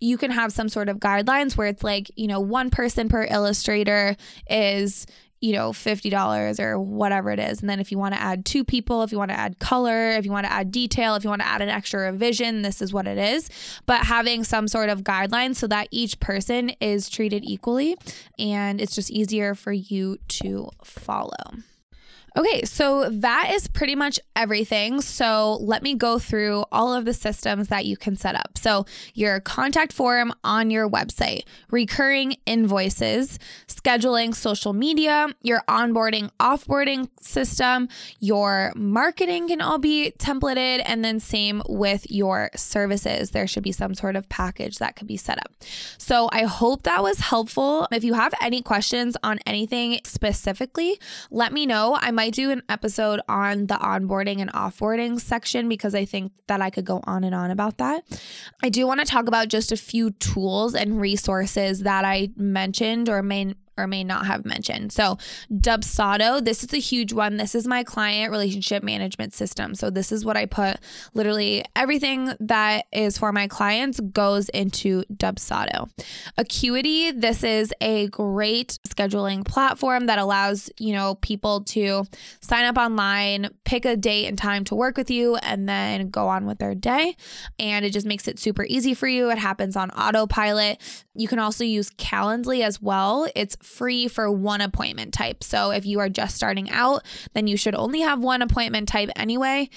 you 0.00 0.18
can 0.18 0.32
have 0.32 0.52
some 0.52 0.68
sort 0.68 0.88
of 0.88 0.98
guidelines 0.98 1.56
where 1.56 1.68
it's 1.68 1.84
like, 1.84 2.10
you 2.16 2.26
know, 2.26 2.40
one 2.40 2.70
person 2.70 3.08
per 3.08 3.24
illustrator 3.24 4.16
is, 4.50 5.06
you 5.40 5.52
know, 5.52 5.70
$50 5.70 6.60
or 6.60 6.80
whatever 6.80 7.30
it 7.30 7.38
is. 7.38 7.60
And 7.60 7.70
then 7.70 7.80
if 7.80 7.92
you 7.92 7.98
want 7.98 8.14
to 8.14 8.20
add 8.20 8.44
two 8.44 8.64
people, 8.64 9.02
if 9.02 9.12
you 9.12 9.18
want 9.18 9.30
to 9.30 9.38
add 9.38 9.58
color, 9.58 10.10
if 10.10 10.24
you 10.24 10.32
want 10.32 10.46
to 10.46 10.52
add 10.52 10.72
detail, 10.72 11.14
if 11.14 11.24
you 11.24 11.30
want 11.30 11.42
to 11.42 11.48
add 11.48 11.62
an 11.62 11.68
extra 11.68 12.10
revision, 12.10 12.62
this 12.62 12.82
is 12.82 12.92
what 12.92 13.06
it 13.06 13.18
is. 13.18 13.48
But 13.86 14.04
having 14.04 14.44
some 14.44 14.66
sort 14.66 14.88
of 14.88 15.02
guidelines 15.02 15.56
so 15.56 15.66
that 15.68 15.88
each 15.90 16.18
person 16.20 16.70
is 16.80 17.08
treated 17.08 17.44
equally 17.44 17.96
and 18.38 18.80
it's 18.80 18.94
just 18.94 19.10
easier 19.10 19.54
for 19.54 19.72
you 19.72 20.18
to 20.28 20.70
follow. 20.82 21.32
Okay, 22.38 22.62
so 22.62 23.10
that 23.10 23.50
is 23.52 23.66
pretty 23.66 23.96
much 23.96 24.20
everything. 24.36 25.00
So 25.00 25.58
let 25.60 25.82
me 25.82 25.96
go 25.96 26.20
through 26.20 26.64
all 26.70 26.94
of 26.94 27.04
the 27.04 27.12
systems 27.12 27.66
that 27.66 27.84
you 27.84 27.96
can 27.96 28.14
set 28.14 28.36
up. 28.36 28.56
So, 28.56 28.86
your 29.14 29.40
contact 29.40 29.92
form 29.92 30.32
on 30.44 30.70
your 30.70 30.88
website, 30.88 31.42
recurring 31.68 32.36
invoices, 32.46 33.40
scheduling 33.66 34.34
social 34.34 34.72
media, 34.72 35.28
your 35.42 35.62
onboarding, 35.68 36.30
offboarding 36.38 37.08
system, 37.20 37.88
your 38.20 38.72
marketing 38.76 39.48
can 39.48 39.60
all 39.60 39.78
be 39.78 40.12
templated, 40.18 40.82
and 40.84 41.04
then 41.04 41.18
same 41.18 41.62
with 41.68 42.08
your 42.08 42.50
services. 42.54 43.30
There 43.30 43.48
should 43.48 43.64
be 43.64 43.72
some 43.72 43.94
sort 43.94 44.14
of 44.14 44.28
package 44.28 44.78
that 44.78 44.94
could 44.94 45.08
be 45.08 45.16
set 45.16 45.38
up. 45.38 45.52
So, 45.98 46.28
I 46.30 46.44
hope 46.44 46.82
that 46.84 47.02
was 47.02 47.18
helpful. 47.18 47.88
If 47.90 48.04
you 48.04 48.14
have 48.14 48.32
any 48.40 48.62
questions 48.62 49.16
on 49.24 49.40
anything 49.44 50.00
specifically, 50.04 51.00
let 51.32 51.52
me 51.52 51.66
know. 51.66 51.96
I 52.00 52.12
might 52.28 52.34
do 52.34 52.50
an 52.50 52.62
episode 52.68 53.20
on 53.26 53.68
the 53.68 53.74
onboarding 53.76 54.42
and 54.42 54.52
offboarding 54.52 55.18
section 55.18 55.66
because 55.66 55.94
I 55.94 56.04
think 56.04 56.32
that 56.46 56.60
I 56.60 56.68
could 56.68 56.84
go 56.84 57.00
on 57.04 57.24
and 57.24 57.34
on 57.34 57.50
about 57.50 57.78
that. 57.78 58.04
I 58.62 58.68
do 58.68 58.86
want 58.86 59.00
to 59.00 59.06
talk 59.06 59.28
about 59.28 59.48
just 59.48 59.72
a 59.72 59.78
few 59.78 60.10
tools 60.10 60.74
and 60.74 61.00
resources 61.00 61.84
that 61.84 62.04
I 62.04 62.28
mentioned 62.36 63.08
or 63.08 63.22
may 63.22 63.54
or 63.78 63.86
may 63.86 64.04
not 64.04 64.26
have 64.26 64.44
mentioned. 64.44 64.92
So, 64.92 65.18
Dubsado, 65.50 66.44
this 66.44 66.64
is 66.64 66.72
a 66.74 66.78
huge 66.78 67.12
one. 67.12 67.36
This 67.36 67.54
is 67.54 67.66
my 67.66 67.84
client 67.84 68.30
relationship 68.30 68.82
management 68.82 69.32
system. 69.32 69.74
So, 69.74 69.90
this 69.90 70.12
is 70.12 70.24
what 70.24 70.36
I 70.36 70.46
put 70.46 70.78
literally 71.14 71.64
everything 71.76 72.34
that 72.40 72.86
is 72.92 73.16
for 73.16 73.32
my 73.32 73.46
clients 73.46 74.00
goes 74.00 74.48
into 74.50 75.04
Dubsado. 75.12 75.88
Acuity, 76.36 77.12
this 77.12 77.44
is 77.44 77.72
a 77.80 78.08
great 78.08 78.78
scheduling 78.88 79.46
platform 79.46 80.06
that 80.06 80.18
allows, 80.18 80.70
you 80.78 80.92
know, 80.92 81.14
people 81.16 81.62
to 81.64 82.04
sign 82.40 82.64
up 82.64 82.76
online, 82.76 83.50
pick 83.64 83.84
a 83.84 83.96
date 83.96 84.26
and 84.26 84.36
time 84.36 84.64
to 84.64 84.74
work 84.74 84.96
with 84.96 85.10
you, 85.10 85.36
and 85.36 85.68
then 85.68 86.10
go 86.10 86.28
on 86.28 86.46
with 86.46 86.58
their 86.58 86.74
day. 86.74 87.16
And 87.58 87.84
it 87.84 87.90
just 87.90 88.06
makes 88.06 88.26
it 88.28 88.38
super 88.38 88.64
easy 88.64 88.94
for 88.94 89.06
you. 89.06 89.30
It 89.30 89.38
happens 89.38 89.76
on 89.76 89.90
autopilot. 89.90 90.80
You 91.14 91.28
can 91.28 91.38
also 91.38 91.64
use 91.64 91.90
Calendly 91.90 92.62
as 92.62 92.80
well. 92.80 93.26
It's 93.34 93.56
free 93.68 94.08
for 94.08 94.30
one 94.30 94.60
appointment 94.60 95.14
type. 95.14 95.44
So 95.44 95.70
if 95.70 95.86
you 95.86 96.00
are 96.00 96.08
just 96.08 96.34
starting 96.34 96.70
out, 96.70 97.04
then 97.34 97.46
you 97.46 97.56
should 97.56 97.74
only 97.74 98.00
have 98.00 98.20
one 98.20 98.42
appointment 98.42 98.88
type 98.88 99.10
anyway. 99.14 99.68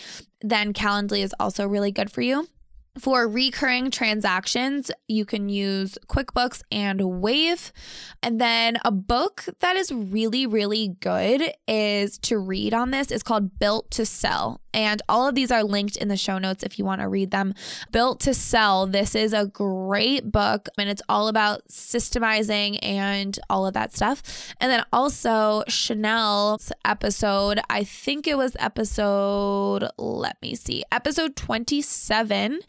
Then 0.41 0.73
Calendly 0.73 1.23
is 1.23 1.35
also 1.39 1.67
really 1.67 1.91
good 1.91 2.11
for 2.11 2.21
you. 2.21 2.47
For 2.99 3.27
recurring 3.27 3.89
transactions, 3.89 4.91
you 5.07 5.23
can 5.23 5.47
use 5.47 5.97
QuickBooks 6.07 6.61
and 6.71 7.21
Wave. 7.21 7.71
And 8.21 8.39
then 8.39 8.79
a 8.83 8.91
book 8.91 9.45
that 9.61 9.77
is 9.77 9.91
really, 9.91 10.45
really 10.45 10.95
good 10.99 11.53
is 11.67 12.17
to 12.19 12.37
read 12.37 12.73
on 12.73 12.91
this 12.91 13.11
is 13.11 13.23
called 13.23 13.59
Built 13.59 13.91
to 13.91 14.05
Sell. 14.05 14.60
And 14.73 15.01
all 15.09 15.27
of 15.27 15.35
these 15.35 15.51
are 15.51 15.63
linked 15.63 15.97
in 15.97 16.07
the 16.07 16.17
show 16.17 16.37
notes 16.37 16.63
if 16.63 16.79
you 16.79 16.85
want 16.85 17.01
to 17.01 17.07
read 17.07 17.31
them. 17.31 17.53
Built 17.91 18.19
to 18.21 18.33
Sell. 18.33 18.87
This 18.87 19.15
is 19.15 19.33
a 19.33 19.45
great 19.45 20.31
book 20.31 20.69
and 20.77 20.89
it's 20.89 21.01
all 21.09 21.27
about 21.27 21.67
systemizing 21.67 22.79
and 22.81 23.37
all 23.49 23.65
of 23.65 23.73
that 23.73 23.95
stuff. 23.95 24.53
And 24.59 24.71
then 24.71 24.85
also 24.91 25.63
Chanel's 25.67 26.71
episode, 26.85 27.59
I 27.69 27.83
think 27.83 28.27
it 28.27 28.37
was 28.37 28.55
episode, 28.59 29.87
let 29.97 30.41
me 30.41 30.55
see, 30.55 30.83
episode 30.91 31.35
27. 31.35 32.59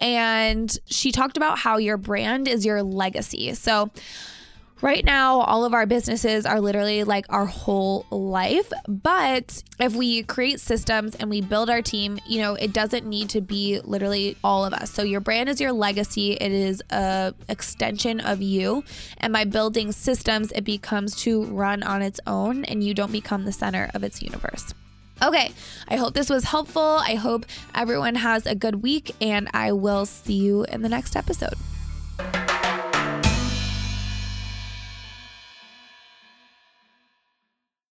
And 0.00 0.78
she 0.86 1.12
talked 1.12 1.36
about 1.36 1.58
how 1.58 1.78
your 1.78 1.96
brand 1.96 2.48
is 2.48 2.64
your 2.64 2.82
legacy. 2.82 3.54
So, 3.54 3.90
Right 4.82 5.04
now, 5.04 5.42
all 5.42 5.64
of 5.64 5.74
our 5.74 5.86
businesses 5.86 6.44
are 6.44 6.60
literally 6.60 7.04
like 7.04 7.26
our 7.28 7.46
whole 7.46 8.04
life. 8.10 8.68
But 8.88 9.62
if 9.78 9.94
we 9.94 10.24
create 10.24 10.58
systems 10.58 11.14
and 11.14 11.30
we 11.30 11.40
build 11.40 11.70
our 11.70 11.82
team, 11.82 12.18
you 12.26 12.40
know, 12.40 12.54
it 12.54 12.72
doesn't 12.72 13.06
need 13.06 13.28
to 13.28 13.40
be 13.40 13.78
literally 13.84 14.36
all 14.42 14.64
of 14.64 14.72
us. 14.72 14.90
So 14.90 15.04
your 15.04 15.20
brand 15.20 15.48
is 15.48 15.60
your 15.60 15.70
legacy. 15.70 16.32
It 16.32 16.50
is 16.50 16.82
a 16.90 17.32
extension 17.48 18.18
of 18.18 18.42
you. 18.42 18.82
And 19.18 19.32
by 19.32 19.44
building 19.44 19.92
systems, 19.92 20.50
it 20.50 20.64
becomes 20.64 21.14
to 21.22 21.44
run 21.44 21.84
on 21.84 22.02
its 22.02 22.18
own 22.26 22.64
and 22.64 22.82
you 22.82 22.92
don't 22.92 23.12
become 23.12 23.44
the 23.44 23.52
center 23.52 23.88
of 23.94 24.02
its 24.02 24.20
universe. 24.20 24.74
Okay, 25.22 25.52
I 25.86 25.94
hope 25.94 26.14
this 26.14 26.28
was 26.28 26.42
helpful. 26.42 26.82
I 26.82 27.14
hope 27.14 27.46
everyone 27.72 28.16
has 28.16 28.44
a 28.44 28.56
good 28.56 28.82
week, 28.82 29.14
and 29.20 29.48
I 29.54 29.70
will 29.70 30.04
see 30.04 30.34
you 30.34 30.64
in 30.64 30.82
the 30.82 30.88
next 30.88 31.14
episode. 31.14 31.54